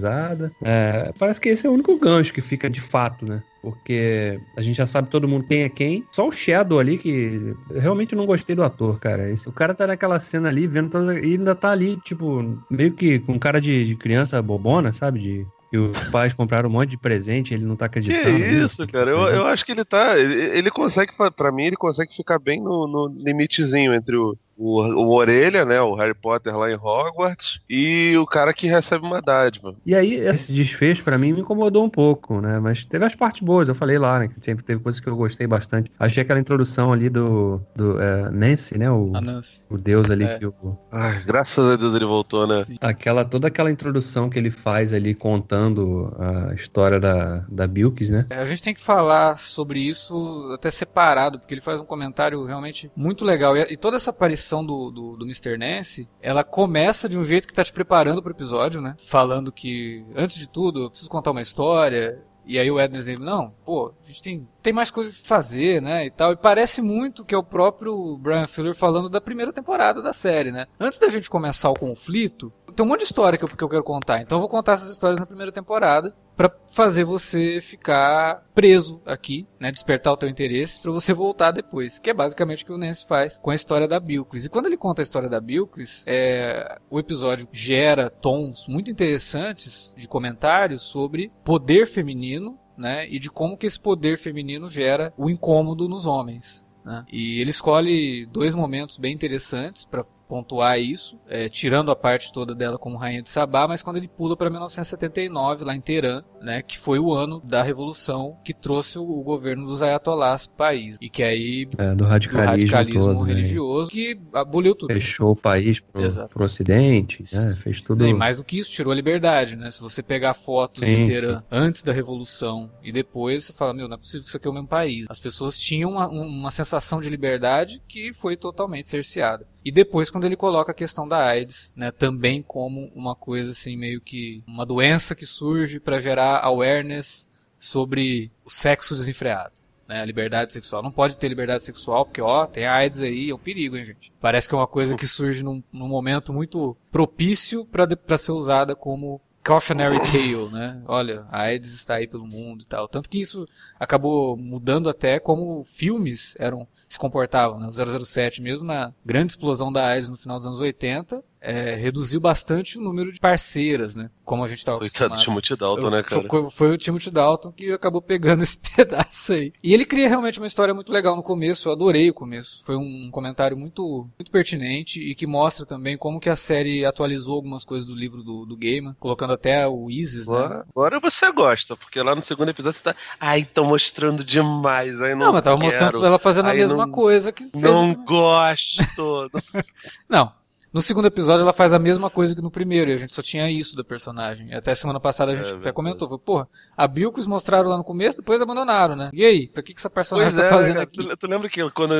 É, 0.63 1.13
parece 1.19 1.41
que 1.41 1.49
esse 1.49 1.67
é 1.67 1.71
o 1.71 1.73
único 1.73 1.99
gancho 1.99 2.33
que 2.33 2.41
fica 2.41 2.69
de 2.69 2.81
fato, 2.81 3.25
né? 3.25 3.43
Porque 3.61 4.41
a 4.57 4.61
gente 4.61 4.77
já 4.77 4.87
sabe 4.87 5.09
todo 5.09 5.29
mundo 5.29 5.47
quem 5.47 5.63
é 5.63 5.69
quem. 5.69 6.05
Só 6.11 6.27
o 6.27 6.33
Shadow 6.33 6.79
ali, 6.79 6.99
que 6.99 7.55
realmente 7.73 8.15
não 8.15 8.27
gostei 8.27 8.57
do 8.57 8.65
ator, 8.65 8.99
cara. 8.99 9.31
Esse, 9.31 9.49
o 9.49 9.53
cara 9.53 9.75
tá 9.75 9.87
naquela 9.87 10.19
cena 10.19 10.49
ali, 10.49 10.67
vendo 10.67 10.91
toda, 10.91 11.19
e 11.19 11.33
ainda 11.35 11.55
tá 11.55 11.71
ali, 11.71 11.97
tipo, 11.99 12.59
meio 12.69 12.93
que 12.93 13.21
com 13.21 13.39
cara 13.39 13.61
de, 13.61 13.85
de 13.85 13.95
criança 13.95 14.43
bobona, 14.43 14.93
sabe? 14.93 15.21
De 15.21 15.47
e 15.73 15.79
os 15.79 15.97
pais 16.09 16.35
compraram 16.35 16.69
um 16.69 16.73
monte 16.73 16.91
de 16.91 16.99
presente, 16.99 17.55
ele 17.55 17.65
não 17.65 17.75
tá 17.75 17.87
acreditando. 17.87 18.37
Que 18.37 18.45
isso, 18.45 18.87
cara. 18.87 19.11
Eu, 19.11 19.21
eu 19.21 19.47
acho 19.47 19.65
que 19.65 19.73
ele 19.73 19.87
tá. 19.87 20.19
Ele, 20.19 20.35
ele 20.59 20.71
consegue, 20.71 21.13
para 21.35 21.51
mim, 21.51 21.65
ele 21.65 21.77
consegue 21.77 22.15
ficar 22.15 22.39
bem 22.39 22.61
no, 22.61 22.87
no 22.87 23.07
limitezinho 23.17 23.95
entre 23.95 24.15
o, 24.15 24.37
o, 24.57 24.81
o 24.81 25.11
Orelha, 25.11 25.65
né? 25.65 25.81
O 25.81 25.95
Harry 25.95 26.15
Potter 26.15 26.57
lá 26.57 26.71
em 26.71 26.75
Hogwarts, 26.75 27.61
e 27.69 28.17
o 28.17 28.27
cara 28.27 28.53
que 28.53 28.67
recebe 28.67 29.05
uma 29.05 29.21
dádiva. 29.21 29.75
E 29.85 29.95
aí, 29.95 30.15
esse 30.15 30.53
desfecho 30.53 31.03
para 31.03 31.19
mim 31.19 31.33
me 31.33 31.41
incomodou 31.41 31.85
um 31.85 31.91
pouco, 31.91 32.41
né? 32.41 32.59
Mas 32.61 32.85
teve 32.85 33.05
as 33.05 33.15
partes 33.15 33.43
boas, 33.43 33.69
eu 33.69 33.75
falei 33.75 33.99
lá, 33.99 34.19
né? 34.19 34.29
Que 34.29 34.41
teve, 34.41 34.63
teve 34.63 34.81
coisas 34.81 35.01
que 35.01 35.09
eu 35.09 35.17
gostei 35.17 35.47
bastante. 35.47 35.91
Achei 35.99 36.23
aquela 36.23 36.41
introdução 36.41 36.93
ali 36.93 37.09
do, 37.09 37.61
do 37.75 38.01
é, 38.01 38.31
Nancy, 38.31 38.79
né? 38.79 38.91
O, 38.91 39.07
Nancy. 39.07 39.67
o 39.71 39.79
deus 39.79 40.11
ali 40.11 40.25
é. 40.25 40.39
que 40.39 40.47
o. 40.47 40.79
Ai, 40.93 41.23
graças 41.25 41.65
a 41.65 41.77
Deus 41.77 41.95
ele 41.95 42.07
voltou, 42.07 42.47
né? 42.47 42.63
Sim. 42.65 42.77
Aquela, 42.81 43.25
toda 43.25 43.49
aquela 43.49 43.71
introdução 43.71 44.29
que 44.29 44.39
ele 44.39 44.51
faz 44.51 44.93
ali 44.93 45.15
contando 45.15 46.15
a 46.19 46.55
história 46.55 47.01
da, 47.01 47.45
da 47.49 47.67
Bilks, 47.67 48.11
né? 48.11 48.27
É, 48.31 48.37
a 48.37 48.45
gente 48.45 48.63
tem 48.63 48.75
que 48.75 48.81
falar 48.81 49.39
sobre 49.39 49.81
isso 49.81 50.51
até 50.55 50.71
separado, 50.71 51.39
porque 51.39 51.55
ele 51.55 51.61
faz 51.61 51.81
um 51.81 51.85
comentário 51.85 52.45
realmente 52.45 52.91
muito 52.95 53.25
legal. 53.25 53.57
E, 53.57 53.73
e 53.73 53.77
toda 53.77 53.97
essa 53.97 54.11
aparição 54.11 54.42
do, 54.65 54.91
do, 54.91 55.17
do 55.17 55.25
Mr. 55.25 55.57
Nance, 55.57 56.09
ela 56.21 56.43
começa 56.43 57.09
de 57.09 57.17
um 57.17 57.25
jeito 57.25 57.47
que 57.47 57.55
tá 57.55 57.63
te 57.63 57.73
preparando 57.73 58.23
pro 58.23 58.33
episódio, 58.33 58.81
né? 58.81 58.97
Falando 59.07 59.53
que, 59.53 60.05
antes 60.17 60.37
de 60.37 60.49
tudo, 60.49 60.85
eu 60.85 60.91
preciso 60.91 61.11
contar 61.11 61.31
uma 61.31 61.43
história. 61.43 62.23
E 62.45 62.59
aí 62.59 62.69
o 62.71 62.81
Ednes 62.81 63.05
dele, 63.05 63.25
não, 63.25 63.55
pô, 63.65 63.95
a 64.03 64.07
gente 64.07 64.21
tem, 64.21 64.49
tem 64.61 64.73
mais 64.73 64.91
coisas 64.91 65.21
que 65.21 65.29
fazer, 65.29 65.81
né, 65.81 66.07
e 66.07 66.11
tal. 66.11 66.33
E 66.33 66.37
parece 66.37 66.83
muito 66.83 67.25
que 67.25 67.35
é 67.35 67.39
o 67.39 67.43
próprio 67.43 68.17
Brian 68.19 68.49
Fuller 68.49 68.75
falando 68.75 69.09
da 69.09 69.21
primeira 69.21 69.53
temporada 69.53 70.03
da 70.03 70.13
série, 70.13 70.51
né. 70.51 70.67
Antes 70.79 70.99
da 70.99 71.09
gente 71.09 71.31
começar 71.31 71.71
o 71.71 71.79
conflito, 71.79 72.53
tem 72.75 72.85
um 72.85 72.89
monte 72.89 73.01
de 73.01 73.05
história 73.05 73.39
que 73.39 73.45
eu, 73.45 73.49
que 73.49 73.63
eu 73.63 73.69
quero 73.69 73.85
contar. 73.85 74.21
Então 74.21 74.37
eu 74.37 74.41
vou 74.41 74.49
contar 74.49 74.73
essas 74.73 74.91
histórias 74.91 75.19
na 75.19 75.27
primeira 75.27 75.53
temporada 75.53 76.15
para 76.37 76.51
fazer 76.73 77.05
você 77.05 77.61
ficar 77.61 78.45
preso 78.55 79.01
aqui, 79.05 79.47
né, 79.61 79.71
despertar 79.71 80.13
o 80.13 80.17
teu 80.17 80.29
interesse 80.29 80.81
para 80.81 80.91
você 80.91 81.13
voltar 81.13 81.51
depois, 81.51 81.99
que 81.99 82.11
é 82.11 82.15
basicamente 82.15 82.65
o 82.65 82.67
que 82.67 82.73
o 82.73 82.79
Nance 82.79 83.07
faz 83.07 83.39
com 83.39 83.51
a 83.51 83.55
história 83.55 83.87
da 83.87 84.01
Bilquis. 84.01 84.47
E 84.47 84.49
quando 84.49 84.67
ele 84.67 84.77
conta 84.77 85.03
a 85.03 85.05
história 85.05 85.29
da 85.29 85.41
Bilquis, 85.41 86.05
é, 86.09 86.79
o 86.91 86.99
episódio 86.99 87.47
gera 87.53 88.09
tons 88.09 88.67
muito 88.67 88.91
interessantes 88.91 89.95
de 89.97 90.09
comentários 90.09 90.83
sobre 90.83 91.31
poder 91.45 91.87
feminino, 91.87 92.59
né, 92.77 93.07
e 93.09 93.19
de 93.19 93.31
como 93.31 93.57
que 93.57 93.67
esse 93.67 93.79
poder 93.79 94.17
feminino 94.17 94.69
gera 94.69 95.11
o 95.17 95.29
incômodo 95.29 95.89
nos 95.89 96.07
homens. 96.07 96.67
Né? 96.85 97.05
E 97.13 97.41
ele 97.41 97.51
escolhe 97.51 98.27
dois 98.27 98.55
momentos 98.55 98.97
bem 98.97 99.15
interessantes 99.15 99.85
para 99.85 100.05
pontuar 100.33 100.81
isso, 100.81 101.21
é, 101.29 101.47
tirando 101.47 101.91
a 101.91 101.95
parte 101.95 102.33
toda 102.33 102.55
dela 102.55 102.79
como 102.79 102.97
rainha 102.97 103.21
de 103.21 103.29
Sabá, 103.29 103.69
mas 103.69 103.83
quando 103.83 103.99
ele 103.99 104.09
pula 104.09 104.35
para 104.35 104.49
1979, 104.49 105.63
lá 105.63 105.77
em 105.77 105.81
Teherã, 105.83 106.23
né, 106.41 106.63
que 106.63 106.79
foi 106.79 106.99
o 106.99 107.13
ano 107.13 107.39
da 107.45 107.63
revolução 107.63 108.39
que 108.43 108.55
trouxe 108.55 108.99
o, 108.99 109.03
o 109.03 109.23
governo 109.23 109.67
dos 109.67 109.83
ayatolás 109.83 110.47
para 110.47 110.55
o 110.55 110.57
país. 110.57 110.97
E 111.03 111.11
que 111.11 111.23
aí. 111.23 111.69
É, 111.77 111.95
do 111.95 112.05
radicalismo, 112.05 112.47
do 112.47 112.51
radicalismo 112.51 113.13
todo, 113.13 113.27
né? 113.27 113.35
religioso, 113.35 113.91
né? 113.91 113.93
que 113.95 114.21
aboliu 114.33 114.75
tudo. 114.75 114.95
Fechou 114.95 115.33
o 115.33 115.37
país 115.37 115.81
pro, 115.81 116.29
pro 116.29 116.45
ocidente, 116.47 117.23
né? 117.31 117.55
fez 117.59 117.83
tudo. 117.83 118.07
E 118.07 118.15
mais 118.15 118.39
do 118.39 118.45
que 118.45 118.59
isso, 118.59 118.73
tirou 118.73 118.91
a 118.91 118.97
liberdade, 118.97 119.55
né? 119.55 119.71
Se 119.71 119.83
você 119.83 120.03
pegar 120.03 120.33
fotos 120.33 120.83
sim, 120.83 121.05
de 121.05 121.11
Teherã 121.11 121.41
sim. 121.41 121.45
antes 121.51 121.83
da 121.83 121.93
revolução 121.93 122.71
e 122.83 122.91
depois, 122.91 123.45
você 123.45 123.53
fala, 123.53 123.75
meu, 123.75 123.87
não 123.87 123.97
é 123.97 123.99
possível 123.99 124.23
que 124.23 124.29
isso 124.29 124.37
aqui 124.39 124.47
é 124.47 124.51
o 124.51 124.55
mesmo 124.55 124.69
país. 124.69 125.05
As 125.11 125.21
pessoas 125.21 125.61
tinham 125.61 125.91
uma, 125.91 126.09
uma 126.09 126.51
sensação 126.51 127.03
de 127.03 127.11
liberdade 127.11 127.83
que 127.87 128.15
foi 128.15 128.35
totalmente 128.35 128.89
cerceada. 128.89 129.47
E 129.65 129.71
depois 129.71 130.11
quando 130.11 130.22
ele 130.27 130.37
coloca 130.37 130.73
a 130.73 130.75
questão 130.75 131.07
da 131.07 131.25
AIDS, 131.25 131.73
né, 131.77 131.91
também 131.91 132.43
como 132.43 132.91
uma 132.95 133.15
coisa 133.15 133.53
assim 133.53 133.77
meio 133.77 134.01
que 134.01 134.43
uma 134.47 134.67
doença 134.67 135.15
que 135.15 135.27
surge 135.27 135.81
para 135.81 135.99
gerar 135.99 136.45
awareness 136.45 137.29
sobre 137.59 138.31
o 138.45 138.51
sexo 138.51 138.95
desenfreado. 138.95 139.53
Né, 139.89 140.07
liberdade 140.07 140.53
sexual. 140.53 140.83
Não 140.83 140.93
pode 140.93 141.19
ter 141.19 141.29
liberdade 141.29 141.65
sexual, 141.65 142.07
porque, 142.07 142.23
ó, 142.23 142.47
tem 142.47 142.67
AIDS 142.67 143.03
aí, 143.03 143.29
é 143.29 143.35
um 143.35 143.39
perigo, 143.39 143.77
hein, 143.77 143.85
gente? 143.85 144.13
Parece 144.21 144.49
que 144.49 144.55
é 144.55 144.59
uma 144.59 144.67
coisa 144.67 144.97
que 144.97 145.07
surge 145.07 145.43
num, 145.43 145.63
num 145.71 145.89
momento 145.89 146.33
muito 146.33 146.77
propício 146.91 147.67
para 147.67 148.17
ser 148.17 148.33
usada 148.33 148.75
como 148.75 149.21
cautionary 149.43 149.99
tale, 150.01 150.49
né? 150.51 150.83
Olha, 150.87 151.23
a 151.31 151.43
AIDS 151.43 151.73
está 151.73 151.97
aí 151.97 152.07
pelo 152.07 152.27
mundo 152.27 152.63
e 152.63 152.67
tal. 152.67 152.89
Tanto 152.89 153.09
que 153.09 153.21
isso 153.21 153.47
acabou 153.79 154.37
mudando 154.37 154.89
até 154.89 155.19
como 155.19 155.65
filmes 155.65 156.37
eram 156.39 156.67
se 156.89 156.99
comportavam, 156.99 157.59
né? 157.59 157.69
O 157.69 158.05
007 158.05 158.41
mesmo 158.41 158.65
na 158.65 158.93
grande 159.05 159.33
explosão 159.33 159.73
da 159.73 159.87
AIDS 159.87 160.09
no 160.09 160.17
final 160.17 160.39
dos 160.39 160.47
anos 160.47 160.61
80, 160.61 161.23
é, 161.43 161.75
reduziu 161.75 162.21
bastante 162.21 162.79
o 162.79 162.81
número 162.81 163.13
de 163.13 163.19
parceiras, 163.19 163.97
né? 163.97 164.09
Como 164.25 164.45
a 164.45 164.49
gente 164.49 164.59
estava 164.59 164.79
acostumado. 164.79 165.11
Foi 165.11 165.19
o 165.19 165.25
Timothy 165.25 165.57
Dalton, 165.57 165.91
né, 165.91 166.03
cara? 166.05 166.29
Foi, 166.29 166.51
foi, 166.51 166.71
o 166.71 166.79
Timothy 166.79 167.11
Dalton 167.11 167.51
que 167.51 167.73
acabou 167.73 168.01
pegando 168.01 168.43
esse 168.45 168.59
pedaço 168.59 169.33
aí. 169.33 169.53
E 169.63 169.75
ele 169.75 169.85
cria 169.85 170.09
realmente 170.09 170.39
uma 170.39 170.47
história 170.47 170.73
muito 170.73 170.93
legal 170.93 171.17
no 171.17 171.23
começo, 171.23 171.69
eu 171.69 171.73
adorei 171.73 172.09
o 172.09 172.15
começo. 172.15 172.65
Foi 172.65 172.77
um 172.77 173.11
comentário 173.11 173.57
muito, 173.57 174.09
muito 174.17 174.31
pertinente 174.31 175.01
e 175.01 175.17
que 175.17 175.27
mostra 175.27 175.67
também 175.67 175.99
como 175.99 176.21
que 176.21 176.31
a 176.31 176.37
série 176.37 176.85
atualizou 176.85 177.35
algumas 177.35 177.65
coisas 177.65 177.89
do 177.89 177.95
livro 177.95 178.23
do, 178.23 178.47
do 178.47 178.57
Gaiman, 178.57 178.95
colocando 179.01 179.33
até 179.33 179.67
o 179.67 179.91
Isis, 179.91 180.29
agora, 180.29 180.59
né? 180.59 180.65
Agora 180.71 181.01
você 181.01 181.33
gosta, 181.33 181.77
porque 181.77 182.01
lá 182.01 182.15
no 182.15 182.23
segundo 182.23 182.51
episódio 182.51 182.79
você 182.79 182.85
tá... 182.85 182.97
Ai, 183.19 183.41
estão 183.41 183.65
mostrando 183.65 184.23
demais, 184.25 185.01
aí 185.01 185.15
não 185.15 185.27
Não, 185.27 185.33
mas 185.33 185.43
tava 185.43 185.57
quero. 185.57 185.67
mostrando 185.67 186.07
ela 186.07 186.19
fazendo 186.21 186.49
a 186.51 186.55
mesma 186.55 186.87
não, 186.87 186.93
coisa 186.93 187.33
que 187.33 187.45
fez... 187.51 187.63
Não 187.63 187.95
gosto! 187.95 189.29
não, 190.09 190.33
no 190.73 190.81
segundo 190.81 191.07
episódio, 191.07 191.43
ela 191.43 191.53
faz 191.53 191.75
a 191.75 191.79
mesma 191.79 192.09
coisa 192.09 192.35
que 192.35 192.41
no 192.41 192.51
primeiro, 192.51 192.91
e 192.91 192.95
a 192.95 192.97
gente 192.97 193.13
só 193.13 193.21
tinha 193.21 193.51
isso 193.51 193.77
da 193.77 193.85
personagem. 193.85 194.55
Até 194.55 194.75
semana 194.75 194.99
passada 194.99 195.33
a 195.33 195.35
gente 195.35 195.55
é, 195.55 195.57
até 195.59 195.73
comentou, 195.73 196.09
falou, 196.09 196.19
porra, 196.19 196.49
a 196.77 196.87
Bilkis 196.89 197.27
mostraram 197.27 197.69
lá 197.69 197.77
no 197.77 197.85
começo, 197.85 198.19
depois 198.19 198.41
abandonaram, 198.41 198.97
né? 198.97 199.11
E 199.13 199.25
aí, 199.25 199.49
pra 199.49 199.63
que, 199.63 199.75
que 199.75 199.81
essa 199.81 199.91
personagem 199.91 200.33
pois 200.33 200.41
tá 200.41 200.49
é, 200.49 200.51
fazendo 200.51 200.75
cara, 200.75 200.85
aqui? 200.85 201.05
Tu, 201.05 201.17
tu, 201.17 201.27
lembra 201.27 201.49
que 201.49 201.71
quando, 201.71 201.95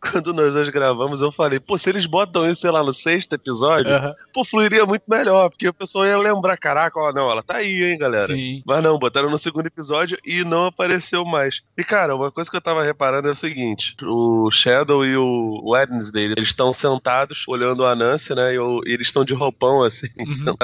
quando 0.00 0.34
nós 0.34 0.52
dois 0.52 0.68
gravamos, 0.68 1.22
eu 1.22 1.32
falei, 1.32 1.58
pô, 1.58 1.78
se 1.78 1.88
eles 1.88 2.04
botam 2.04 2.48
isso, 2.50 2.60
sei 2.60 2.70
lá, 2.70 2.82
no 2.82 2.92
sexto 2.92 3.32
episódio, 3.32 3.94
uh 3.94 3.98
-huh. 3.98 4.12
pô, 4.32 4.44
fluiria 4.44 4.84
muito 4.84 5.04
melhor, 5.08 5.48
porque 5.48 5.68
o 5.68 5.74
pessoal 5.74 6.04
ia 6.04 6.18
lembrar, 6.18 6.56
caraca, 6.58 7.00
ó, 7.00 7.12
não, 7.12 7.30
ela 7.30 7.42
tá 7.42 7.56
aí, 7.56 7.82
hein, 7.82 7.98
galera. 7.98 8.26
Sim. 8.26 8.62
Mas 8.66 8.82
não, 8.82 8.98
botaram 8.98 9.30
no 9.30 9.38
segundo 9.38 9.66
episódio 9.66 10.18
e 10.24 10.44
não 10.44 10.66
apareceu 10.66 11.24
mais. 11.24 11.62
E, 11.78 11.82
cara, 11.82 12.14
uma 12.14 12.30
coisa 12.30 12.50
que 12.50 12.56
eu 12.56 12.60
tava 12.60 12.82
reparando 12.82 13.28
é 13.28 13.32
o 13.32 13.36
seguinte, 13.36 13.96
o 14.02 14.50
Shadow 14.50 15.04
e 15.04 15.16
o 15.16 15.70
Wednesday, 15.70 16.24
eles 16.24 16.48
estão 16.48 16.74
sentados, 16.74 17.44
olhando 17.48 17.86
a 17.86 17.94
Nancy, 17.94 18.17
lance, 18.18 18.34
né? 18.34 18.52
E, 18.52 18.56
eu- 18.56 18.80
eles 18.84 19.06
estão 19.06 19.24
de 19.24 19.32
roupão, 19.34 19.82
assim. 19.84 20.08
Uhum. 20.18 20.54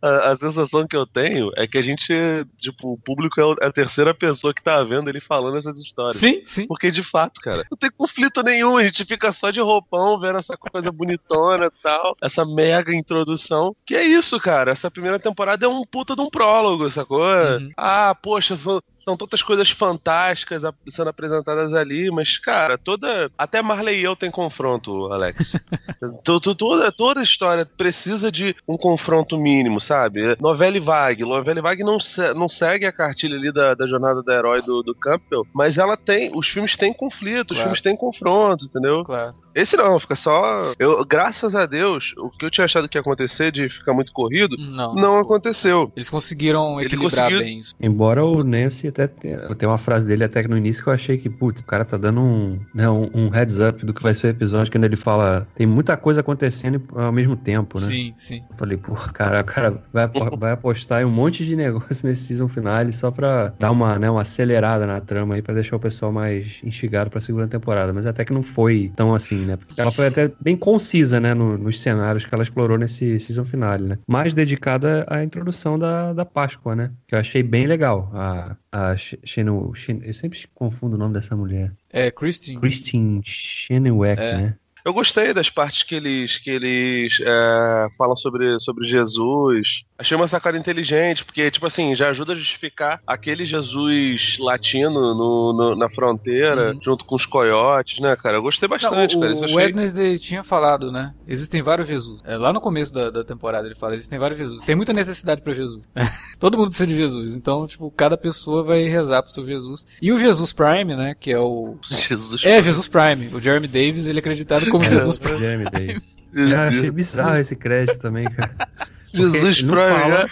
A, 0.00 0.30
a 0.32 0.36
sensação 0.36 0.86
que 0.86 0.96
eu 0.96 1.06
tenho 1.06 1.50
é 1.56 1.66
que 1.66 1.78
a 1.78 1.82
gente, 1.82 2.12
tipo, 2.58 2.92
o 2.94 2.98
público 2.98 3.40
é 3.40 3.42
é 3.62 3.66
a 3.66 3.72
terceira 3.72 4.14
pessoa 4.14 4.54
que 4.54 4.62
tá 4.62 4.82
vendo 4.82 5.08
ele 5.10 5.20
falando 5.20 5.56
essas 5.58 5.78
histórias. 5.78 6.16
Sim, 6.16 6.42
sim. 6.46 6.66
Porque 6.66 6.90
de 6.90 7.02
fato, 7.02 7.40
cara, 7.40 7.62
não 7.70 7.76
tem 7.76 7.90
conflito 7.90 8.42
nenhum, 8.42 8.76
a 8.78 8.84
gente 8.84 9.04
fica 9.04 9.30
só 9.32 9.50
de 9.50 9.60
roupão 9.60 10.18
vendo 10.18 10.38
essa 10.38 10.56
coisa 10.56 10.90
bonitona 10.92 11.66
e 11.66 11.82
tal, 11.82 12.16
essa 12.22 12.44
mega 12.44 12.94
introdução. 12.94 13.74
Que 13.84 13.94
é 13.96 14.04
isso, 14.04 14.38
cara, 14.40 14.70
essa 14.72 14.90
primeira 14.90 15.18
temporada 15.18 15.66
é 15.66 15.68
um 15.68 15.82
puta 15.84 16.14
de 16.14 16.22
um 16.22 16.30
prólogo, 16.30 16.88
sacou? 16.88 17.22
Uhum. 17.22 17.70
Ah, 17.76 18.14
poxa, 18.14 18.56
são, 18.56 18.80
são 19.04 19.16
tantas 19.16 19.42
coisas 19.42 19.70
fantásticas 19.70 20.62
sendo 20.88 21.10
apresentadas 21.10 21.74
ali, 21.74 22.10
mas, 22.10 22.38
cara, 22.38 22.76
toda. 22.78 23.30
Até 23.36 23.60
Marley 23.62 24.00
e 24.00 24.04
eu 24.04 24.14
tem 24.16 24.30
confronto, 24.30 25.12
Alex. 25.12 25.52
Toda, 26.24 26.92
toda 26.92 27.22
história 27.22 27.64
precisa 27.66 28.30
de 28.30 28.54
um 28.66 28.76
confronto 28.76 29.36
mínimo, 29.38 29.80
sabe? 29.80 30.36
Novela 30.40 30.76
e 30.76 30.80
Vague. 30.80 31.22
Novela 31.24 31.58
e 31.58 31.62
Vague 31.62 31.82
não, 31.84 31.98
se- 31.98 32.32
não 32.34 32.48
segue 32.48 32.86
a 32.86 32.92
cartilha 32.92 33.36
ali 33.36 33.52
da, 33.52 33.74
da 33.74 33.86
jornada 33.86 34.22
do 34.22 34.30
herói 34.32 34.62
do, 34.62 34.82
do 34.82 34.94
Campbell, 34.94 35.46
mas 35.52 35.78
ela 35.78 35.96
tem. 35.96 36.30
Os 36.36 36.46
filmes 36.48 36.76
têm 36.76 36.92
conflito, 36.92 37.52
os 37.52 37.56
Claro. 37.56 37.62
filmes 37.62 37.80
têm 37.80 37.96
confronto, 37.96 38.64
entendeu? 38.64 39.04
Claro. 39.04 39.34
Esse 39.54 39.76
não, 39.76 39.98
fica 39.98 40.14
só. 40.14 40.72
Eu, 40.78 41.04
graças 41.04 41.54
a 41.54 41.66
Deus, 41.66 42.14
o 42.18 42.30
que 42.30 42.44
eu 42.46 42.50
tinha 42.50 42.64
achado 42.64 42.88
que 42.88 42.96
ia 42.96 43.00
acontecer 43.00 43.50
de 43.52 43.68
ficar 43.68 43.92
muito 43.92 44.12
corrido, 44.12 44.56
Não. 44.58 44.94
não 44.94 45.18
aconteceu. 45.18 45.92
Eles 45.96 46.08
conseguiram 46.10 46.78
Ele 46.80 46.86
equilibrar 46.86 47.26
conseguiu- 47.26 47.38
bem 47.38 47.58
isso. 47.60 47.74
Embora 47.80 48.24
o 48.24 48.42
Nancy 48.42 48.88
até 48.88 49.06
tenha, 49.06 49.54
tem 49.54 49.68
uma 49.68 49.78
frase 49.78 50.06
dele 50.06 50.24
até 50.24 50.42
que 50.42 50.48
no 50.48 50.56
início 50.56 50.82
que 50.82 50.88
eu 50.88 50.92
achei 50.92 51.18
que, 51.18 51.28
putz, 51.28 51.60
o 51.60 51.64
cara 51.64 51.84
tá 51.84 51.96
dando 51.96 52.20
um, 52.20 52.58
né, 52.74 52.88
um, 52.88 53.10
um 53.14 53.28
heads 53.28 53.58
up 53.58 53.84
do 53.84 53.92
que 53.92 54.02
vai 54.02 54.14
ser 54.14 54.28
o 54.28 54.30
episódio, 54.30 54.70
quando 54.72 54.84
ele 54.84 54.96
fala, 54.96 55.46
tem 55.54 55.66
muita 55.66 55.96
coisa 55.96 56.20
acontecendo 56.20 56.82
ao 56.94 57.12
mesmo 57.12 57.36
tempo, 57.36 57.80
né? 57.80 57.86
Sim, 57.86 58.12
sim. 58.16 58.42
Eu 58.50 58.56
falei, 58.56 58.76
pô, 58.76 58.94
cara, 59.12 59.40
o 59.40 59.44
cara 59.44 59.82
vai, 59.92 60.08
vai 60.38 60.52
apostar 60.52 61.02
em 61.02 61.04
um 61.04 61.10
monte 61.10 61.44
de 61.44 61.56
negócio 61.56 62.06
nesse 62.06 62.22
season 62.26 62.48
finale 62.48 62.92
só 62.92 63.10
pra 63.10 63.52
dar 63.58 63.70
uma, 63.70 63.98
né, 63.98 64.10
uma 64.10 64.22
acelerada 64.22 64.86
na 64.86 65.00
trama 65.00 65.34
aí, 65.34 65.42
pra 65.42 65.54
deixar 65.54 65.76
o 65.76 65.80
pessoal 65.80 66.12
mais 66.12 66.60
instigado 66.64 67.10
pra 67.10 67.20
segunda 67.20 67.46
temporada. 67.48 67.92
Mas 67.92 68.06
até 68.06 68.24
que 68.24 68.32
não 68.32 68.42
foi 68.42 68.92
tão 68.96 69.14
assim, 69.14 69.41
né? 69.44 69.58
Ela 69.76 69.90
foi 69.90 70.06
até 70.06 70.30
bem 70.40 70.56
concisa, 70.56 71.20
né, 71.20 71.34
no- 71.34 71.56
nos 71.58 71.80
cenários 71.80 72.24
que 72.26 72.34
ela 72.34 72.42
explorou 72.42 72.78
nesse 72.78 73.18
season 73.18 73.44
finale, 73.44 73.86
né? 73.86 73.98
Mais 74.06 74.32
dedicada 74.34 75.04
à 75.08 75.22
introdução 75.24 75.78
da, 75.78 76.12
da 76.12 76.24
Páscoa, 76.24 76.74
né? 76.74 76.90
Que 77.06 77.14
eu 77.14 77.18
achei 77.18 77.42
bem 77.42 77.66
legal. 77.66 78.10
A, 78.14 78.56
a 78.70 78.96
Sh- 78.96 79.16
Shenu- 79.24 79.74
Shen- 79.74 80.00
eu 80.04 80.12
sempre 80.14 80.38
confundo 80.54 80.96
o 80.96 80.98
nome 80.98 81.14
dessa 81.14 81.36
mulher. 81.36 81.72
É, 81.92 82.10
Christine. 82.10 82.60
Christine 82.60 83.20
Chenoweth, 83.22 84.18
É. 84.18 84.36
né? 84.36 84.54
Eu 84.84 84.92
gostei 84.92 85.32
das 85.32 85.48
partes 85.48 85.82
que 85.82 85.94
eles, 85.94 86.38
que 86.38 86.50
eles 86.50 87.18
é, 87.20 87.88
falam 87.96 88.16
sobre, 88.16 88.58
sobre 88.60 88.86
Jesus. 88.86 89.84
Achei 89.98 90.16
uma 90.16 90.26
sacada 90.26 90.58
inteligente, 90.58 91.24
porque, 91.24 91.50
tipo 91.50 91.66
assim, 91.66 91.94
já 91.94 92.08
ajuda 92.10 92.32
a 92.32 92.36
justificar 92.36 93.00
aquele 93.06 93.46
Jesus 93.46 94.36
latino 94.40 95.14
no, 95.14 95.52
no- 95.52 95.76
na 95.76 95.88
fronteira, 95.88 96.72
Uhum. 96.72 96.80
junto 96.82 97.04
com 97.04 97.14
os 97.14 97.24
coiotes, 97.26 98.00
né, 98.00 98.16
cara? 98.16 98.36
Eu 98.38 98.42
gostei 98.42 98.68
bastante, 98.68 99.14
Não, 99.14 99.20
cara. 99.20 99.32
o, 99.32 99.34
Isso 99.34 99.42
o 99.42 99.44
achei... 99.46 99.56
Wednesday 99.56 100.18
tinha 100.18 100.42
falado, 100.42 100.90
né? 100.90 101.14
Existem 101.28 101.62
vários 101.62 101.86
Jesus. 101.86 102.20
É, 102.24 102.36
lá 102.36 102.52
no 102.52 102.60
começo 102.60 102.92
da, 102.92 103.10
da 103.10 103.22
temporada 103.24 103.66
ele 103.68 103.74
fala, 103.76 103.94
existem 103.94 104.18
vários 104.18 104.38
Jesus. 104.38 104.64
Tem 104.64 104.74
muita 104.74 104.92
necessidade 104.92 105.40
pra 105.42 105.52
Jesus. 105.52 105.84
Todo 106.40 106.58
mundo 106.58 106.68
precisa 106.70 106.86
de 106.88 106.96
Jesus. 106.96 107.36
Então, 107.36 107.66
tipo, 107.66 107.88
cada 107.92 108.16
pessoa 108.16 108.64
vai 108.64 108.82
rezar 108.84 109.22
pro 109.22 109.30
seu 109.30 109.46
Jesus. 109.46 109.84
E 110.02 110.10
o 110.12 110.18
Jesus 110.18 110.52
Prime, 110.52 110.96
né? 110.96 111.14
Que 111.18 111.30
é 111.30 111.38
o. 111.38 111.76
Jesus. 111.88 112.44
É, 112.44 112.60
Jesus 112.60 112.88
Prime. 112.88 113.28
O 113.32 113.40
Jeremy 113.40 113.68
Davis, 113.68 114.06
ele 114.08 114.18
é 114.18 114.20
acreditado 114.20 114.68
como 114.72 114.84
Jesus 114.84 115.18
Prime. 115.18 115.38
Jeremy 115.38 115.64
Davis. 115.70 116.16
Jesus, 116.32 116.52
Eu 116.54 116.60
achei 116.60 116.90
bizarro 116.90 117.36
esse 117.36 117.54
crédito 117.54 117.98
também, 117.98 118.24
cara. 118.24 118.54
Porque 119.12 119.38
Jesus 119.38 119.62
não 119.62 119.74
Prime, 119.74 119.90
fala, 120.00 120.18
né? 120.22 120.24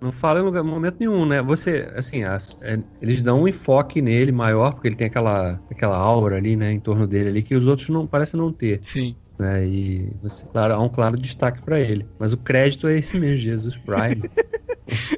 não 0.00 0.10
fala 0.10 0.40
em 0.40 0.42
lugar- 0.42 0.64
momento 0.64 0.96
nenhum, 0.98 1.26
né? 1.26 1.42
Você, 1.42 1.86
assim, 1.94 2.24
as- 2.24 2.56
é, 2.62 2.78
eles 3.02 3.20
dão 3.20 3.42
um 3.42 3.46
enfoque 3.48 4.00
nele 4.00 4.32
maior, 4.32 4.72
porque 4.72 4.88
ele 4.88 4.96
tem 4.96 5.06
aquela, 5.08 5.60
aquela 5.70 5.98
aura 5.98 6.36
ali, 6.38 6.56
né, 6.56 6.72
em 6.72 6.80
torno 6.80 7.06
dele 7.06 7.28
ali, 7.28 7.42
que 7.42 7.54
os 7.54 7.66
outros 7.66 7.90
não 7.90 8.06
parecem 8.06 8.40
não 8.40 8.50
ter, 8.50 8.78
Sim. 8.80 9.14
Né? 9.38 9.66
E 9.66 10.08
você, 10.22 10.44
claro, 10.46 10.74
há 10.74 10.80
um 10.82 10.88
claro 10.88 11.16
destaque 11.16 11.62
pra 11.62 11.80
ele. 11.80 12.06
Mas 12.18 12.32
o 12.32 12.36
crédito 12.36 12.86
é 12.88 12.98
esse 12.98 13.18
mesmo, 13.18 13.38
Jesus 13.40 13.76
Prime. 13.76 14.22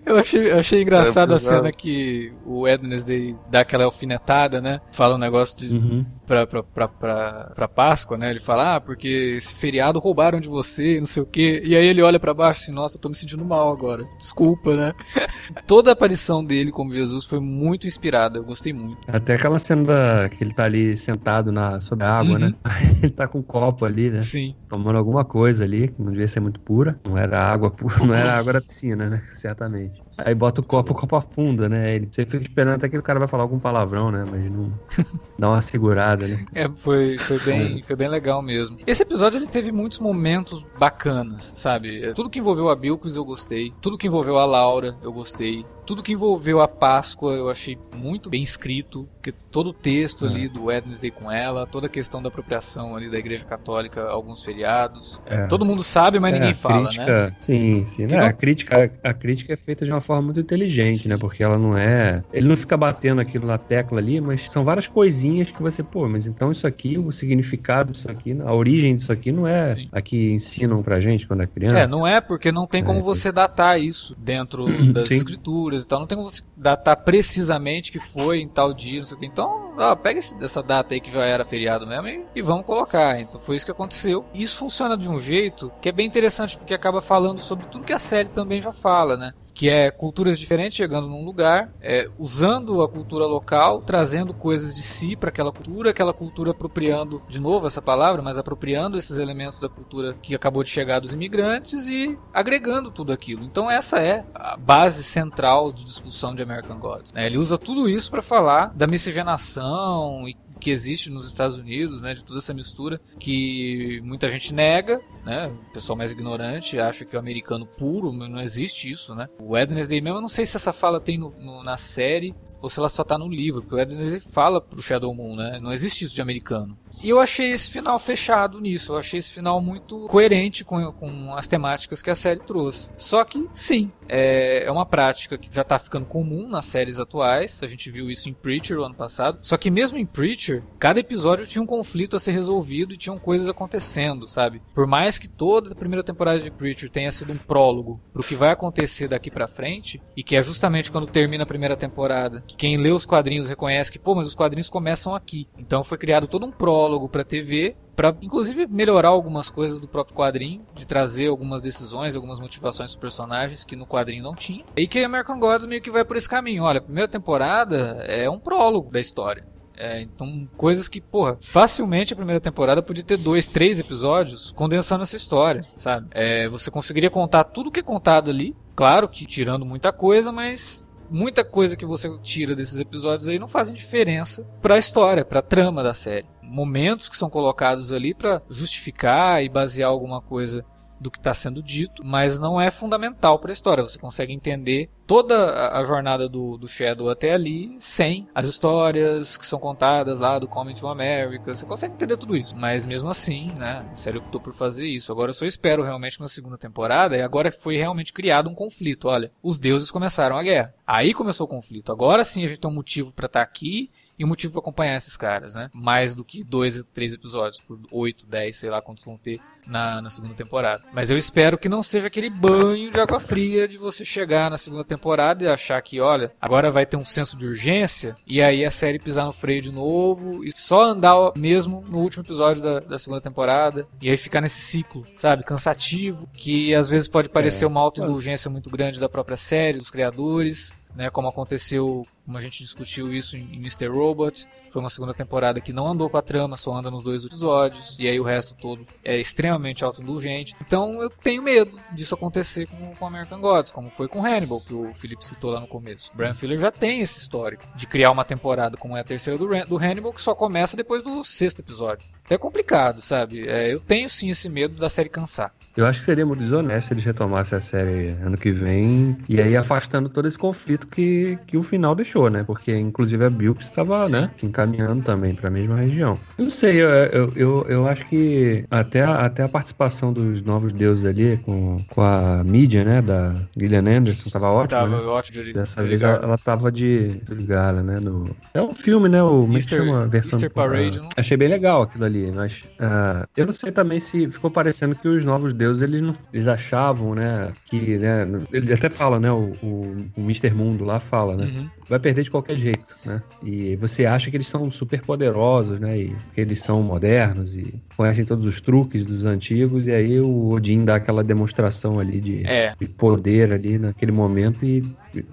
Eu 0.06 0.16
achei, 0.16 0.52
eu 0.52 0.61
achei 0.61 0.80
engraçado 0.80 1.32
É 1.32 1.37
a 1.37 1.38
cena 1.40 1.73
que 1.73 2.32
o 2.46 2.61
Wednesday 2.61 3.35
dá 3.50 3.61
aquela 3.61 3.82
alfinetada, 3.82 4.61
né? 4.61 4.80
Fala 4.92 5.16
um 5.16 5.18
negócio 5.18 5.58
de. 5.58 5.75
Uhum. 5.75 6.06
Pra, 6.25 6.44
pra, 6.44 6.62
pra, 6.62 6.88
pra, 6.88 7.52
pra 7.54 7.68
Páscoa, 7.68 8.16
né? 8.16 8.30
Ele 8.30 8.40
fala, 8.40 8.76
ah, 8.76 8.80
porque 8.80 9.35
esse 9.37 9.54
feriado 9.54 9.99
roubaram 10.00 10.40
de 10.40 10.49
você, 10.49 10.99
não 10.99 11.06
sei 11.06 11.23
o 11.23 11.26
quê. 11.26 11.62
E 11.64 11.76
aí 11.76 11.87
ele 11.87 12.02
olha 12.02 12.18
pra 12.18 12.35
baixo 12.35 12.61
e 12.61 12.62
assim, 12.64 12.73
nossa, 12.73 12.96
eu 12.96 13.00
tô 13.00 13.08
me 13.08 13.14
sentindo 13.14 13.44
mal 13.44 13.70
agora. 13.73 14.04
Desculpa, 14.18 14.75
né? 14.76 14.92
Toda 15.68 15.90
a 15.90 15.92
aparição 15.92 16.44
dele 16.44 16.73
como 16.73 16.90
Jesus 16.92 17.25
foi 17.25 17.38
muito 17.38 17.87
inspirada, 17.87 18.38
eu 18.38 18.44
gostei 18.44 18.73
muito. 18.73 18.99
Até 19.06 19.35
aquela 19.35 19.58
cena 19.58 19.85
da, 19.85 20.28
que 20.28 20.42
ele 20.42 20.52
tá 20.52 20.64
ali 20.64 20.96
sentado 20.96 21.52
na, 21.52 21.80
sob 21.80 22.02
a 22.04 22.18
água, 22.18 22.32
Uhum. 22.35 22.38
né? 22.40 22.54
ele 23.02 23.12
tá 23.12 23.28
com 23.28 23.38
um 23.38 23.42
copo 23.42 23.85
ali, 23.85 24.05
né? 24.10 24.20
Sim. 24.22 24.54
Tomando 24.68 24.96
alguma 24.96 25.25
coisa 25.25 25.64
ali, 25.64 25.88
que 25.88 26.02
não 26.02 26.10
devia 26.10 26.28
ser 26.28 26.40
muito 26.40 26.60
pura. 26.60 26.98
Não 27.06 27.16
era 27.16 27.40
água 27.40 27.70
pura, 27.70 27.96
não 28.04 28.14
era 28.14 28.36
água 28.36 28.54
da 28.54 28.60
piscina, 28.60 29.08
né? 29.08 29.22
Certamente. 29.34 30.02
Aí 30.18 30.34
bota 30.34 30.60
o 30.60 30.64
copo, 30.64 30.92
o 30.92 30.94
copo 30.94 31.16
afunda, 31.16 31.68
né? 31.68 31.94
Ele, 31.94 32.08
você 32.10 32.25
fica 32.25 32.42
esperando 32.42 32.76
até 32.76 32.88
que 32.88 32.96
o 32.96 33.02
cara 33.02 33.18
vai 33.18 33.28
falar 33.28 33.42
algum 33.42 33.58
palavrão, 33.58 34.10
né? 34.10 34.25
Mas 34.30 34.50
não 34.50 34.72
dá 35.38 35.50
uma 35.50 35.60
segurada, 35.60 36.26
né? 36.26 36.44
É, 36.54 36.68
foi, 36.68 37.18
foi, 37.18 37.38
bem, 37.44 37.82
foi 37.82 37.96
bem 37.96 38.08
legal 38.08 38.40
mesmo. 38.40 38.78
Esse 38.86 39.02
episódio 39.02 39.38
ele 39.38 39.46
teve 39.46 39.70
muitos 39.70 39.98
momentos 39.98 40.64
bacanas, 40.78 41.52
sabe? 41.56 42.02
É, 42.02 42.12
Tudo 42.12 42.30
que 42.30 42.38
envolveu 42.38 42.70
a 42.70 42.76
Bilkis 42.76 43.16
eu 43.16 43.25
gostei. 43.25 43.72
Tudo 43.80 43.98
que 43.98 44.06
envolveu 44.06 44.38
a 44.38 44.46
Laura 44.46 44.96
eu 45.02 45.12
gostei. 45.12 45.64
Tudo 45.87 46.02
que 46.02 46.12
envolveu 46.12 46.61
a 46.61 46.66
Páscoa 46.69 47.33
eu 47.35 47.49
achei 47.49 47.78
muito 47.97 48.28
bem 48.28 48.43
escrito. 48.43 49.09
Porque 49.16 49.33
todo 49.50 49.71
o 49.71 49.73
texto 49.73 50.25
É. 50.25 50.28
ali 50.28 50.49
do 50.49 50.64
Wednesday 50.66 51.11
com 51.11 51.31
ela, 51.33 51.66
toda 51.66 51.87
a 51.87 51.90
questão 51.90 52.23
da 52.23 52.28
apropriação 52.28 52.95
ali 52.97 53.11
da 53.11 53.19
Igreja 53.19 53.45
Católica 53.45 54.02
alguns 54.09 54.45
feriados. 54.45 55.21
É, 55.26 55.35
É. 55.37 55.47
todo 55.47 55.64
mundo 55.64 55.83
sabe, 55.83 56.21
mas 56.21 56.33
É, 56.33 56.38
ninguém 56.38 56.55
fala, 56.55 56.83
né? 56.83 56.87
crítica, 56.88 57.37
Sim, 57.40 57.87
sim. 57.87 58.07
Né? 58.07 58.16
não- 58.19 58.26
A, 58.26 58.33
crítica, 58.33 58.93
a, 59.02 59.11
a 59.11 59.14
crítica 59.14 59.52
é 59.52 59.57
feita 59.57 59.85
de 59.85 59.90
uma 59.90 60.00
forma 60.00 60.23
muito 60.23 60.38
inteligente, 60.40 60.99
Sim. 60.99 61.09
né? 61.09 61.16
Porque 61.16 61.43
ela 61.43 61.59
não 61.59 61.76
é. 61.76 62.23
Ele 62.33 62.47
não 62.47 62.57
fica 62.57 62.76
batendo 62.76 63.21
aquilo 63.21 63.47
na 63.47 63.59
tecla 63.59 63.99
ali, 63.99 64.21
mas 64.21 64.50
são 64.50 64.62
várias 64.62 64.87
coisinhas 64.87 65.50
que 65.50 65.61
você, 65.61 65.83
pô, 65.83 66.09
mas 66.09 66.26
então 66.28 66.52
isso 66.52 66.66
aqui, 66.66 66.97
o 66.99 67.11
significado 67.11 67.90
disso 67.93 68.09
aqui, 68.11 68.37
a 68.45 68.52
origem 68.55 68.95
disso 68.95 69.11
aqui 69.12 69.33
não 69.33 69.47
é 69.47 69.71
Sim. 69.71 69.88
a 69.90 70.00
que 70.00 70.33
ensinam 70.33 70.83
pra 70.83 71.00
gente 71.00 71.26
quando 71.26 71.43
é 71.43 71.47
criança. 71.47 71.78
É, 71.81 71.87
não 71.87 72.07
é 72.07 72.21
porque 72.21 72.52
não 72.52 72.66
tem 72.66 72.85
como 72.85 73.00
É. 73.00 73.02
você 73.02 73.33
datar 73.33 73.81
isso 73.81 74.14
dentro 74.16 74.66
das 74.93 75.09
Sim. 75.09 75.16
escrituras 75.16 75.75
e 75.85 75.88
tal. 75.88 76.00
Não 76.00 76.06
tem 76.06 76.16
como 76.16 76.28
você 76.30 76.42
datar 76.56 76.97
precisamente 77.04 77.92
que 77.92 77.99
foi 77.99 78.40
em 78.40 78.49
tal 78.49 78.73
dia, 78.73 78.99
não 79.00 79.06
sei 79.06 79.16
o 79.16 79.21
que. 79.21 79.26
Então, 79.26 79.75
ó, 79.78 79.95
pega 79.97 80.18
esse- 80.18 80.42
essa 80.42 80.62
data 80.62 80.95
aí 80.95 81.00
que 81.00 81.11
já 81.11 81.25
era 81.25 81.45
feriado 81.45 81.87
mesmo 81.87 82.09
e, 82.09 82.25
e 82.37 82.42
vamos 82.42 82.64
colocar. 82.64 83.21
Então 83.21 83.40
foi 83.40 83.56
isso 83.56 83.64
que 83.64 83.73
aconteceu. 83.73 84.25
Isso 84.35 84.56
funciona 84.56 84.97
de 84.97 85.09
um 85.09 85.18
jeito 85.18 85.73
que 85.80 85.88
é 85.88 85.92
bem 85.92 86.06
interessante 86.06 86.56
porque 86.56 86.75
acaba 86.75 87.00
falando 87.00 87.40
sobre 87.40 87.66
tudo 87.66 87.85
que 87.85 87.92
a 87.92 87.99
série 87.99 88.28
também 88.28 88.61
já 88.61 88.73
fala, 88.73 89.16
né? 89.16 89.33
Que 89.56 89.70
é 89.70 89.90
culturas 89.90 90.38
diferentes 90.38 90.76
chegando 90.76 91.08
num 91.08 91.25
lugar, 91.25 91.72
é, 91.80 92.10
usando 92.18 92.82
a 92.82 92.88
cultura 92.88 93.25
local, 93.25 93.80
trazendo 93.80 94.34
coisas 94.34 94.76
de 94.76 94.82
si 94.82 95.16
para 95.16 95.30
aquela 95.30 95.50
cultura, 95.50 95.90
aquela 95.90 96.12
cultura 96.12 96.50
apropriando, 96.50 97.22
de 97.26 97.40
novo 97.40 97.66
essa 97.66 97.80
palavra, 97.80 98.20
mas 98.20 98.36
apropriando 98.36 98.98
esses 98.98 99.16
elementos 99.16 99.58
da 99.58 99.66
cultura 99.66 100.12
que 100.20 100.34
acabou 100.34 100.62
de 100.62 100.68
chegar 100.68 101.00
dos 101.00 101.14
imigrantes 101.14 101.88
e 101.88 102.18
agregando 102.34 102.90
tudo 102.90 103.14
aquilo. 103.14 103.44
Então 103.44 103.70
essa 103.70 103.98
é 103.98 104.26
a 104.34 104.58
base 104.58 105.02
central 105.02 105.72
de 105.72 105.86
discussão 105.86 106.34
de 106.34 106.42
American 106.42 106.78
Gods. 106.78 107.14
né? 107.14 107.25
Ele 107.25 107.38
usa 107.38 107.56
tudo 107.56 107.88
isso 107.88 108.10
para 108.10 108.20
falar 108.20 108.75
da 108.75 108.86
miscigenação 108.86 110.28
e 110.28 110.36
que 110.60 110.70
existe 110.70 111.10
nos 111.10 111.26
Estados 111.26 111.56
Unidos, 111.56 112.00
né, 112.00 112.14
de 112.14 112.25
toda 112.25 112.38
essa 112.38 112.54
mistura 112.54 113.00
que 113.18 114.00
muita 114.04 114.28
gente 114.28 114.52
nega, 114.54 115.00
né, 115.25 115.48
o 115.48 115.72
pessoal 115.72 115.96
mais 115.96 116.12
ignorante 116.12 116.78
acha 116.78 117.04
que 117.04 117.14
é 117.14 117.18
o 117.18 117.22
americano 117.22 117.66
puro, 117.66 118.12
mas 118.12 118.28
não 118.30 118.40
existe 118.40 118.90
isso, 118.90 119.14
né. 119.14 119.28
O 119.38 119.52
Wednesday 119.52 120.00
mesmo, 120.00 120.18
eu 120.18 120.22
não 120.22 120.28
sei 120.28 120.46
se 120.46 120.56
essa 120.56 120.72
fala 120.72 121.00
tem 121.00 121.18
no- 121.18 121.34
no- 121.40 121.62
na 121.62 121.76
série 121.76 122.32
ou 122.60 122.70
se 122.70 122.78
ela 122.78 122.88
só 122.88 123.04
tá 123.04 123.18
no 123.18 123.28
livro, 123.28 123.60
porque 123.60 123.75
o 123.75 123.78
Wednesday 123.78 124.20
fala 124.20 124.60
pro 124.60 124.80
Shadow 124.82 125.14
Moon, 125.14 125.36
né, 125.36 125.58
não 125.60 125.72
existe 125.72 126.04
isso 126.04 126.14
de 126.14 126.22
americano. 126.22 126.76
E 127.03 127.09
eu 127.11 127.21
achei 127.21 127.53
esse 127.53 127.71
final 127.71 127.99
fechado 127.99 128.61
nisso, 128.61 128.93
eu 128.93 128.97
achei 128.97 129.19
esse 129.19 129.31
final 129.31 129.61
muito 129.61 130.07
coerente 130.07 130.65
com, 130.65 130.93
com 130.93 131.35
as 131.35 131.47
temáticas 131.47 132.03
que 132.03 132.11
a 132.11 132.17
série 132.17 132.41
trouxe. 132.41 132.91
Só 132.97 133.23
que, 133.25 133.47
sim, 133.53 133.93
é, 134.09 134.65
é 134.65 134.71
uma 134.71 134.87
prática 134.87 135.37
que 135.37 135.55
já 135.55 135.62
tá 135.62 135.79
ficando 135.79 136.07
comum 136.07 136.49
nas 136.49 136.65
séries 136.65 136.99
atuais, 136.99 137.61
a 137.62 137.67
gente 137.67 137.91
viu 137.91 138.11
isso 138.11 138.29
em 138.29 138.33
Preacher 138.33 138.79
o 138.79 138.85
ano 138.85 138.95
passado. 138.95 139.38
Só 139.43 139.57
que 139.57 139.71
mesmo 139.71 139.99
em 139.99 140.07
Preacher, 140.07 140.62
cada 140.79 140.99
episódio 141.00 141.47
tinha 141.47 141.62
um 141.62 141.67
conflito 141.67 142.17
a 142.17 142.21
ser 142.21 142.33
resolvido 142.33 142.95
e 142.95 142.97
tinham 142.97 143.19
coisas 143.19 143.49
acontecendo, 143.49 144.26
sabe? 144.26 144.62
Por 144.75 144.87
mais 144.87 145.19
que 145.19 145.29
toda 145.29 145.73
a 145.73 145.76
primeira 145.76 146.03
temporada 146.03 146.41
de 146.41 146.50
Preacher 146.50 146.88
tenha 146.88 147.12
sido 147.12 147.33
um 147.33 147.38
prólogo 147.38 148.00
pro 148.12 148.25
que 148.25 148.35
vai 148.35 148.50
acontecer 148.50 149.09
daqui 149.09 149.31
pra 149.31 149.47
frente, 149.47 150.00
e 150.17 150.23
que 150.23 150.35
é 150.35 150.43
justamente 150.43 150.91
quando 150.91 151.07
termina 151.07 151.45
a 151.45 151.47
primeira 151.47 151.76
temporada, 151.76 152.43
que 152.47 152.57
quem 152.57 152.76
lê 152.76 152.91
os 152.91 153.07
quadrinhos 153.07 153.49
reconhece 153.49 153.93
que, 153.93 153.99
pô, 153.99 154.15
mas 154.15 154.29
os 154.29 154.35
quadrinhos 154.35 154.71
começam 154.71 155.15
aqui. 155.15 155.47
Então 155.59 155.85
foi 155.85 155.99
criado 155.99 156.26
todo 156.26 156.47
um 156.47 156.50
prólogo 156.50 156.86
prólogo 156.87 157.09
pra 157.09 157.25
TV, 157.25 157.75
para 157.97 158.16
inclusive 158.23 158.66
melhorar 158.66 159.09
algumas 159.09 159.50
coisas 159.50 159.81
do 159.81 159.88
próprio 159.88 160.16
quadrinho, 160.16 160.64
de 160.73 160.87
trazer 160.87 161.26
algumas 161.26 161.61
decisões, 161.61 162.14
algumas 162.14 162.38
motivações 162.38 162.90
dos 162.90 163.00
personagens 163.00 163.64
que 163.64 163.75
no 163.75 163.87
quadrinho 163.87 164.23
não 164.23 164.35
tinha. 164.35 164.64
E 164.76 164.87
que 164.87 165.02
American 165.02 165.40
Gods 165.40 165.66
meio 165.66 165.83
que 165.83 165.90
vai 165.90 166.05
por 166.05 166.16
esse 166.16 166.28
caminho. 166.28 166.62
Olha, 166.62 166.78
a 166.78 166.83
primeira 166.83 167.09
temporada 167.09 168.05
é 168.07 168.31
um 168.31 168.38
prólogo 168.38 168.90
da 168.90 169.00
história. 169.00 169.43
É, 169.78 170.00
então, 170.00 170.49
coisas 170.57 170.88
que, 170.88 171.00
porra, 171.02 171.37
facilmente 171.40 172.12
a 172.12 172.16
primeira 172.16 172.40
temporada 172.40 172.83
podia 172.83 173.05
ter 173.05 173.19
dois, 173.19 173.47
três 173.47 173.78
episódios 173.78 174.52
condensando 174.52 175.02
essa 175.02 175.16
história, 175.16 175.66
sabe? 175.76 176.07
É, 176.12 176.49
você 176.49 176.71
conseguiria 176.71 177.11
contar 177.11 177.45
tudo 177.45 177.71
que 177.71 177.81
é 177.81 177.83
contado 177.83 178.31
ali, 178.31 178.55
claro 178.75 179.07
que 179.07 179.26
tirando 179.26 179.66
muita 179.66 179.93
coisa, 179.93 180.33
mas 180.33 180.88
muita 181.11 181.45
coisa 181.45 181.76
que 181.76 181.85
você 181.85 182.11
tira 182.23 182.55
desses 182.55 182.81
episódios 182.81 183.28
aí 183.28 183.38
não 183.38 183.49
fazem 183.49 183.75
diferença 183.75 184.47
para 184.61 184.75
a 184.75 184.78
história, 184.78 185.25
para 185.25 185.40
a 185.40 185.43
trama 185.43 185.83
da 185.83 185.95
série. 185.95 186.26
Momentos 186.47 187.09
que 187.09 187.17
são 187.17 187.29
colocados 187.29 187.93
ali 187.93 188.15
para 188.15 188.43
justificar 188.49 189.43
e 189.43 189.49
basear 189.49 189.91
alguma 189.91 190.21
coisa 190.21 190.65
do 191.00 191.11
que 191.11 191.19
está 191.19 191.35
sendo 191.35 191.62
dito, 191.62 192.03
mas 192.05 192.38
não 192.38 192.61
é 192.61 192.71
fundamental 192.71 193.38
para 193.38 193.50
a 193.50 193.53
história. 193.53 193.83
Você 193.83 193.99
consegue 193.99 194.33
entender 194.33 194.88
toda 195.07 195.71
a 195.76 195.85
jornada 195.85 196.29
do, 196.29 196.57
do 196.57 196.67
Shadow 196.67 197.09
até 197.11 197.33
ali 197.33 197.76
sem 197.79 198.26
as 198.35 198.47
histórias 198.47 199.37
que 199.37 199.47
são 199.47 199.59
contadas 199.59 200.19
lá 200.19 200.38
do 200.38 200.49
Coming 200.49 200.75
to 200.75 200.88
America. 200.88 201.55
Você 201.55 201.67
consegue 201.67 201.95
entender 201.95 202.17
tudo 202.17 202.37
isso, 202.37 202.57
mas 202.57 202.85
mesmo 202.85 203.09
assim, 203.09 203.53
né? 203.53 203.87
A 203.91 203.95
série 203.95 204.19
optou 204.19 204.41
por 204.41 204.55
fazer 204.55 204.87
isso. 204.87 205.12
Agora 205.12 205.31
eu 205.31 205.35
só 205.35 205.45
espero 205.45 205.83
realmente 205.83 206.21
na 206.21 206.29
segunda 206.29 206.57
temporada, 206.57 207.17
e 207.17 207.23
agora 207.23 207.53
foi 207.53 207.76
realmente 207.76 208.12
criado 208.12 208.49
um 208.49 208.55
conflito. 208.55 209.09
Olha, 209.09 209.31
os 209.43 209.59
deuses 209.59 209.91
começaram 209.91 210.37
a 210.37 210.43
guerra. 210.43 210.75
Aí 210.87 211.12
começou 211.12 211.47
o 211.47 211.50
conflito. 211.50 211.93
Agora 211.93 212.25
sim 212.25 212.45
a 212.45 212.49
gente 212.49 212.61
tem 212.61 212.71
um 212.71 212.75
motivo 212.75 213.12
para 213.12 213.26
estar 213.26 213.41
tá 213.41 213.45
aqui 213.45 213.88
e 214.18 214.25
um 214.25 214.28
motivo 214.28 214.52
para 214.52 214.61
acompanhar 214.61 214.96
esses 214.96 215.16
caras, 215.16 215.54
né? 215.54 215.70
Mais 215.73 216.14
do 216.14 216.25
que 216.25 216.42
dois, 216.42 216.82
três 216.92 217.14
episódios, 217.14 217.61
por 217.61 217.78
oito, 217.90 218.26
dez, 218.26 218.56
sei 218.56 218.70
lá 218.70 218.80
quantos 218.80 219.04
vão 219.04 219.16
ter 219.16 219.40
na, 219.66 220.00
na 220.00 220.11
segunda 220.11 220.35
temporada. 220.35 220.85
Mas 220.92 221.11
eu 221.11 221.18
espero 221.18 221.58
que 221.58 221.68
não 221.68 221.82
seja 221.82 222.06
aquele 222.06 222.30
banho 222.30 222.90
de 222.90 223.00
água 223.00 223.18
fria 223.18 223.66
de 223.66 223.76
você 223.76 224.04
chegar 224.04 224.50
na 224.50 224.56
segunda 224.56 224.85
temporada 224.85 225.44
e 225.44 225.49
achar 225.49 225.80
que, 225.82 226.00
olha, 226.00 226.32
agora 226.40 226.70
vai 226.70 226.87
ter 226.87 226.96
um 226.96 227.04
senso 227.04 227.37
de 227.37 227.46
urgência 227.46 228.14
e 228.26 228.40
aí 228.40 228.64
a 228.64 228.70
série 228.70 228.99
pisar 228.99 229.26
no 229.26 229.32
freio 229.32 229.61
de 229.61 229.73
novo 229.73 230.44
e 230.44 230.52
só 230.56 230.85
andar 230.85 231.32
mesmo 231.37 231.85
no 231.88 231.99
último 231.99 232.23
episódio 232.23 232.62
da, 232.62 232.80
da 232.80 232.99
segunda 232.99 233.20
temporada 233.20 233.87
e 234.00 234.08
aí 234.08 234.16
ficar 234.16 234.40
nesse 234.40 234.61
ciclo, 234.61 235.04
sabe? 235.16 235.44
Cansativo, 235.44 236.28
que 236.32 236.75
às 236.75 236.88
vezes 236.88 237.08
pode 237.08 237.28
parecer 237.28 237.64
é. 237.64 237.68
uma 237.68 237.80
autoindulgência 237.80 238.50
muito 238.50 238.70
grande 238.70 239.00
da 239.00 239.08
própria 239.08 239.37
série, 239.37 239.78
dos 239.78 239.90
criadores 239.90 240.76
né, 240.96 241.11
como 241.11 241.28
aconteceu, 241.28 242.06
como 242.26 242.37
a 242.37 242.40
gente 242.40 242.59
discutiu 242.59 243.14
isso 243.14 243.37
em 243.37 243.54
Mr. 243.54 243.87
Robot. 243.87 244.47
Foi 244.71 244.80
uma 244.83 244.90
segunda 244.90 245.14
temporada 245.14 245.61
que 245.61 245.73
não 245.73 245.87
andou 245.87 246.11
com 246.11 246.16
a 246.16 246.23
trama, 246.23 246.56
só 246.56 246.75
anda 246.75 246.90
nos 246.90 247.04
dois 247.04 247.25
episódios, 247.25 247.97
e 247.99 248.09
aí 248.09 248.18
o 248.18 248.25
resto 248.25 248.54
todo 248.61 248.85
é 249.04 249.18
extremamente 249.18 249.85
autoindulgente. 249.85 250.54
Então 250.61 251.00
eu 251.00 251.09
tenho 251.09 251.40
medo 251.40 251.78
disso 251.92 252.14
acontecer 252.14 252.66
com, 252.66 252.95
com 252.97 253.06
American 253.06 253.40
Gods, 253.40 253.71
como 253.71 253.88
foi 253.88 254.09
com 254.09 254.25
Hannibal, 254.26 254.61
que 254.61 254.75
o 254.75 254.92
Felipe 254.92 255.25
citou 255.25 255.52
lá 255.52 255.61
no 255.61 255.68
começo. 255.68 256.11
Brian 256.14 256.35
Fuller 256.35 256.59
já 256.59 256.73
tem 256.73 257.00
esse 257.00 257.21
histórico 257.21 257.64
de 257.76 257.87
criar 257.87 258.11
uma 258.11 258.25
temporada 258.25 258.76
como 258.76 258.97
é 258.97 259.00
a 259.00 259.04
terceira 259.04 259.38
do, 259.38 259.47
do 259.66 259.78
Hannibal, 259.78 260.12
que 260.12 260.21
só 260.21 260.35
começa 260.35 260.76
depois 260.76 261.02
do 261.02 261.25
sexto 261.25 261.61
episódio. 261.61 262.09
Até 262.25 262.37
complicado, 262.37 263.00
sabe? 263.00 263.49
É, 263.49 263.73
eu 263.73 263.78
tenho 263.78 264.11
sim 264.11 264.30
esse 264.30 264.49
medo 264.49 264.75
da 264.75 264.88
série 264.88 265.09
cansar. 265.09 265.52
Eu 265.76 265.87
acho 265.87 266.00
que 266.00 266.06
seria 266.06 266.26
muito 266.26 266.40
desonesto 266.40 266.92
eles 266.92 267.04
retomassem 267.04 267.56
a 267.59 267.61
série 267.61 268.09
ano 268.25 268.37
que 268.37 268.50
vem 268.50 269.16
e 269.28 269.40
aí 269.40 269.56
afastando 269.56 270.09
todo 270.09 270.26
esse 270.26 270.38
conflito 270.38 270.87
que, 270.87 271.38
que 271.47 271.56
o 271.56 271.62
final 271.62 271.95
deixou, 271.95 272.15
né? 272.30 272.42
Porque 272.42 272.75
inclusive 272.75 273.25
a 273.25 273.30
Bilks 273.30 273.66
estava, 273.66 274.08
né, 274.08 274.30
se 274.37 274.46
encaminhando 274.46 275.02
também 275.02 275.35
para 275.35 275.49
a 275.49 275.50
mesma 275.50 275.76
região. 275.76 276.18
Eu 276.38 276.44
não 276.44 276.50
sei, 276.50 276.80
eu, 276.80 276.88
eu, 276.88 277.32
eu, 277.37 277.66
eu, 277.68 277.87
acho 277.87 278.06
que 278.06 278.64
até 278.70 279.02
a, 279.02 279.26
até 279.26 279.42
a 279.42 279.49
participação 279.49 280.12
dos 280.12 280.42
novos 280.42 280.73
deuses 280.73 281.04
ali 281.04 281.37
com, 281.38 281.76
com 281.90 282.00
a 282.00 282.42
mídia, 282.42 282.85
né, 282.85 283.02
da 283.02 283.35
Gillian 283.56 283.99
Anderson, 283.99 284.30
tava 284.30 284.50
ótima. 284.50 284.80
Tava 284.80 284.96
né? 284.96 285.06
ótimo 285.06 285.44
de 285.44 285.52
Dessa 285.52 285.82
de 285.82 285.88
vez 285.88 286.02
ela, 286.02 286.20
ela 286.23 286.38
tava 286.38 286.73
de, 286.73 287.20
gala, 287.46 287.82
né? 287.82 288.00
No, 288.00 288.25
é 288.54 288.62
um 288.62 288.73
filme, 288.73 289.08
né? 289.08 289.23
O 289.23 289.44
Mr. 289.44 289.76
Chama, 289.76 290.06
versão, 290.06 290.38
Mr. 290.38 290.52
Parade. 290.52 291.00
Achei 291.16 291.37
bem 291.37 291.49
legal 291.49 291.82
aquilo 291.82 292.04
ali, 292.04 292.32
mas 292.32 292.64
uh, 292.80 293.26
eu 293.37 293.46
não 293.46 293.52
sei 293.52 293.70
também 293.70 294.00
se 294.00 294.28
ficou 294.28 294.50
parecendo 294.50 294.94
que 294.94 295.06
os 295.06 295.25
novos 295.25 295.52
deuses 295.52 295.66
Deus, 295.66 295.82
eles, 295.82 296.00
não, 296.00 296.14
eles 296.32 296.46
achavam, 296.46 297.14
né, 297.14 297.52
que, 297.64 297.99
né, 297.99 298.26
ele 298.52 298.73
até 298.73 298.88
fala, 298.88 299.19
né, 299.19 299.30
o, 299.30 299.52
o, 299.62 300.06
o 300.17 300.21
Mr. 300.21 300.54
Mundo 300.54 300.84
lá 300.84 300.99
fala, 300.99 301.36
né, 301.36 301.45
uhum. 301.47 301.69
Vai 301.88 301.99
perder 301.99 302.25
de 302.25 302.30
qualquer 302.30 302.56
jeito, 302.56 302.96
né, 303.04 303.22
e 303.42 303.76
você 303.76 304.06
acha 304.06 304.30
que 304.30 304.36
eles 304.36 304.49
são 304.49 304.70
super 304.70 305.00
poderosos, 305.02 305.78
né, 305.78 305.99
e 305.99 306.16
que 306.34 306.40
eles 306.40 306.60
são 306.60 306.82
modernos 306.82 307.56
e 307.56 307.75
conhecem 307.96 308.25
todos 308.25 308.44
os 308.44 308.60
truques 308.60 309.04
dos 309.04 309.25
antigos, 309.25 309.86
e 309.86 309.92
aí 309.92 310.20
o 310.20 310.49
Odin 310.50 310.84
dá 310.84 310.96
aquela 310.96 311.22
demonstração 311.22 311.99
ali 311.99 312.20
de, 312.20 312.46
é. 312.46 312.75
de 312.78 312.88
poder 312.88 313.52
ali 313.52 313.78
naquele 313.78 314.12
momento 314.12 314.64
e 314.64 314.84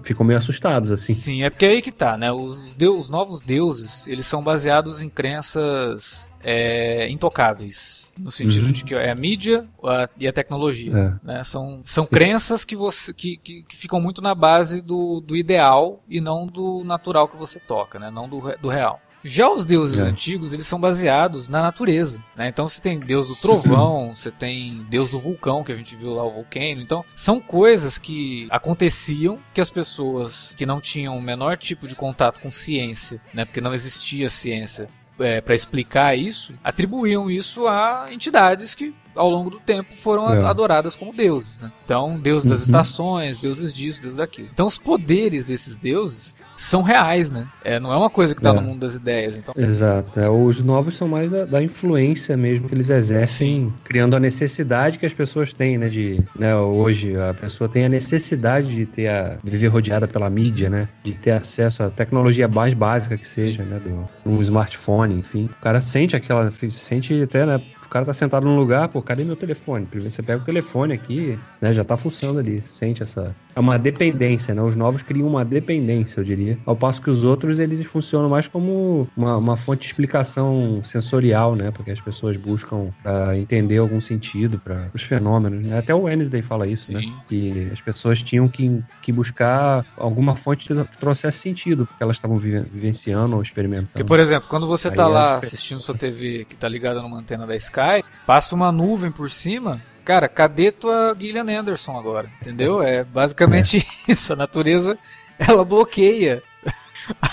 ficam 0.02 0.26
meio 0.26 0.38
assustados, 0.38 0.92
assim. 0.92 1.14
Sim, 1.14 1.44
é 1.44 1.50
porque 1.50 1.66
é 1.66 1.70
aí 1.70 1.82
que 1.82 1.92
tá, 1.92 2.18
né? 2.18 2.32
Os, 2.32 2.62
os, 2.62 2.76
deus, 2.76 3.06
os 3.06 3.10
novos 3.10 3.42
deuses, 3.42 4.08
eles 4.08 4.26
são 4.26 4.44
baseados 4.44 5.02
em 5.02 5.10
crenças 5.10 6.32
é, 6.44 7.10
intocáveis. 7.10 8.14
No 8.18 8.32
sentido 8.32 8.68
uhum. 8.68 8.72
de 8.72 8.84
que 8.84 8.94
é 8.94 9.10
a 9.10 9.16
mídia 9.16 9.66
a, 9.84 10.10
e 10.20 10.28
a 10.28 10.34
tecnologia. 10.34 11.20
É. 11.24 11.26
Né? 11.26 11.44
São, 11.44 11.82
são 11.84 12.06
crenças 12.06 12.64
que, 12.64 12.76
você, 12.76 13.14
que, 13.14 13.38
que, 13.38 13.64
que, 13.64 13.76
ficam 13.76 14.00
muito 14.00 14.22
na 14.22 14.36
base 14.36 14.82
do, 14.82 15.20
do 15.20 15.36
ideal 15.36 16.04
e 16.08 16.22
não 16.22 16.46
do 16.46 16.84
natural 16.86 17.28
que 17.28 17.38
você 17.38 17.60
toca, 17.60 17.98
né? 17.98 18.12
Não 18.12 18.28
do, 18.30 18.42
do 18.62 18.70
real. 18.70 19.02
Já 19.24 19.50
os 19.50 19.66
deuses 19.66 20.04
é. 20.04 20.10
antigos, 20.10 20.54
eles 20.54 20.66
são 20.66 20.80
baseados 20.80 21.48
na 21.48 21.62
natureza, 21.62 22.24
né? 22.36 22.48
Então 22.48 22.68
você 22.68 22.82
tem 22.82 23.00
deus 23.00 23.28
do 23.28 23.36
trovão, 23.36 24.16
você 24.16 24.30
tem 24.30 24.86
deus 24.90 25.12
do 25.12 25.20
vulcão, 25.20 25.64
que 25.64 25.72
a 25.72 25.76
gente 25.76 25.96
viu 25.96 26.14
lá 26.14 26.24
o 26.24 26.32
vulcano. 26.32 26.82
Então, 26.82 27.06
são 27.16 27.40
coisas 27.40 27.98
que 27.98 28.48
aconteciam 28.50 29.40
que 29.54 29.62
as 29.62 29.70
pessoas 29.70 30.56
que 30.58 30.66
não 30.66 30.82
tinham 30.82 31.18
o 31.18 31.22
menor 31.22 31.58
tipo 31.58 31.88
de 31.88 31.96
contato 31.96 32.42
com 32.42 32.52
ciência, 32.52 33.22
né? 33.34 33.46
Porque 33.46 33.62
não 33.62 33.74
existia 33.74 34.30
ciência 34.30 34.90
é, 35.20 35.42
para 35.42 35.56
explicar 35.56 36.18
isso, 36.18 36.54
atribuíam 36.64 37.30
isso 37.30 37.68
a 37.68 38.08
entidades 38.12 38.76
que 38.76 38.94
ao 39.16 39.30
longo 39.30 39.50
do 39.50 39.60
tempo 39.60 39.94
foram 39.96 40.34
é. 40.34 40.46
adoradas 40.46 40.96
como 40.96 41.14
deuses. 41.14 41.62
Né? 41.62 41.72
Então, 41.84 42.20
deus 42.20 42.46
das 42.46 42.60
uhum. 42.60 42.66
estações, 42.66 43.38
deuses 43.38 43.74
disso, 43.74 44.02
deus 44.02 44.16
daquilo. 44.16 44.50
Então, 44.52 44.68
os 44.68 44.78
poderes 44.78 45.46
desses 45.46 45.78
deuses 45.78 46.38
são 46.56 46.82
reais, 46.82 47.32
né? 47.32 47.48
É, 47.64 47.80
não 47.80 47.92
é 47.92 47.98
uma 47.98 48.10
coisa 48.10 48.34
que 48.34 48.40
está 48.40 48.52
é. 48.52 48.54
no 48.54 48.62
mundo 48.62 48.80
das 48.82 48.96
ideias. 48.96 49.38
Então... 49.38 49.54
Exato. 49.58 50.20
É, 50.20 50.30
os 50.30 50.62
novos 50.62 50.96
são 50.96 51.08
mais 51.08 51.32
da, 51.32 51.46
da, 51.46 51.64
influência 51.64 52.38
mesmo 52.38 52.68
que 52.68 52.76
eles 52.76 52.90
exercem, 52.90 53.66
Sim. 53.66 53.74
criando 53.84 54.16
a 54.16 54.20
necessidade 54.20 55.00
que 55.00 55.06
as 55.06 55.14
pessoas 55.14 55.54
têm, 55.54 55.78
né? 55.78 55.90
De, 55.90 56.22
né, 56.38 56.56
hoje 56.56 57.16
a 57.18 57.34
pessoa 57.34 57.70
tem 57.70 57.86
a 57.86 57.90
necessidade 57.90 58.74
de 58.74 58.86
ter 58.86 59.08
a, 59.08 59.38
de 59.44 59.52
viver 59.52 59.68
rodeada 59.68 60.08
pela 60.08 60.30
mídia, 60.30 60.70
né? 60.70 60.88
De 61.04 61.14
ter 61.14 61.32
acesso 61.32 61.84
à 61.84 61.90
tecnologia 61.90 62.48
mais 62.48 62.74
básica 62.74 63.18
que 63.18 63.28
seja, 63.28 63.64
Sim. 63.64 63.70
né? 63.70 63.80
Do, 63.80 64.08
um 64.26 64.40
smartphone, 64.42 65.16
enfim. 65.16 65.50
O 65.60 65.62
cara 65.62 65.82
sente 65.82 66.16
aquela. 66.16 66.52
Sente 66.52 67.24
até, 67.24 67.46
né? 67.46 67.62
Cara 67.94 68.06
tá 68.06 68.14
sentado 68.14 68.46
num 68.46 68.58
lugar, 68.58 68.90
pô, 68.90 69.02
cadê 69.02 69.24
meu 69.24 69.36
telefone? 69.36 69.86
Primeiro 69.86 70.12
você 70.12 70.24
pega 70.24 70.42
o 70.42 70.46
telefone 70.46 70.94
aqui, 70.94 71.38
né? 71.62 71.72
Já 71.72 71.84
tá 71.84 71.96
funcionando 71.96 72.40
ali. 72.40 72.60
Sente 72.64 73.04
essa. 73.04 73.36
É 73.56 73.60
uma 73.60 73.78
dependência, 73.78 74.56
né? 74.56 74.64
Os 74.64 74.76
novos 74.76 75.04
criam 75.04 75.28
uma 75.28 75.46
dependência, 75.46 76.20
eu 76.20 76.24
diria. 76.24 76.58
Ao 76.66 76.76
passo 76.76 77.00
que 77.00 77.10
os 77.12 77.24
outros, 77.24 77.60
eles 77.60 77.86
funcionam 77.86 78.28
mais 78.28 78.48
como 78.48 79.08
uma, 79.16 79.38
uma 79.38 79.56
fonte 79.56 79.82
de 79.82 79.86
explicação 79.86 80.82
sensorial, 80.84 81.56
né? 81.56 81.70
Porque 81.70 81.92
as 81.92 82.02
pessoas 82.02 82.36
buscam 82.36 82.90
pra 83.04 83.38
entender 83.38 83.78
algum 83.78 84.02
sentido 84.02 84.58
para 84.58 84.90
os 84.92 85.04
fenômenos. 85.04 85.64
Né? 85.64 85.78
Até 85.78 85.94
o 85.94 86.02
Wednesday 86.02 86.42
fala 86.42 86.66
isso, 86.66 86.92
né? 86.92 87.02
Sim. 87.02 87.12
né? 87.12 87.14
Que 87.30 87.70
as 87.72 87.80
pessoas 87.80 88.24
tinham 88.24 88.48
que, 88.48 88.82
que 89.04 89.12
buscar 89.12 89.86
alguma 89.96 90.36
fonte 90.36 90.68
que 90.68 90.98
trouxesse 90.98 91.38
sentido, 91.38 91.86
porque 91.86 92.02
elas 92.02 92.16
estavam 92.16 92.38
vivenciando 92.38 93.36
ou 93.36 93.42
experimentando. 93.44 93.90
Porque, 93.92 94.04
por 94.04 94.20
exemplo, 94.20 94.50
quando 94.50 94.66
você 94.66 94.88
Aí 94.88 94.96
tá 94.96 95.08
lá 95.08 95.36
é 95.36 95.46
assistindo 95.46 95.80
sua 95.80 95.96
TV 95.96 96.46
que 96.50 96.56
tá 96.56 96.68
ligada 96.68 97.02
numa 97.02 97.20
antena 97.20 97.46
da 97.46 97.56
Sky, 97.56 97.83
cai, 97.84 98.04
passa 98.26 98.56
uma 98.56 98.72
nuvem 98.72 99.12
por 99.12 99.30
cima, 99.30 99.82
cara, 100.06 100.30
cadê 100.30 100.72
tua 100.72 101.16
Gillian 101.20 101.60
Anderson 101.60 101.98
agora? 101.98 102.30
Entendeu? 102.42 102.82
É 102.82 103.04
basicamente 103.04 103.78
é. 103.78 103.84
isso. 104.12 104.32
A 104.32 104.36
natureza, 104.36 104.98
ela 105.38 105.66
bloqueia 105.66 106.42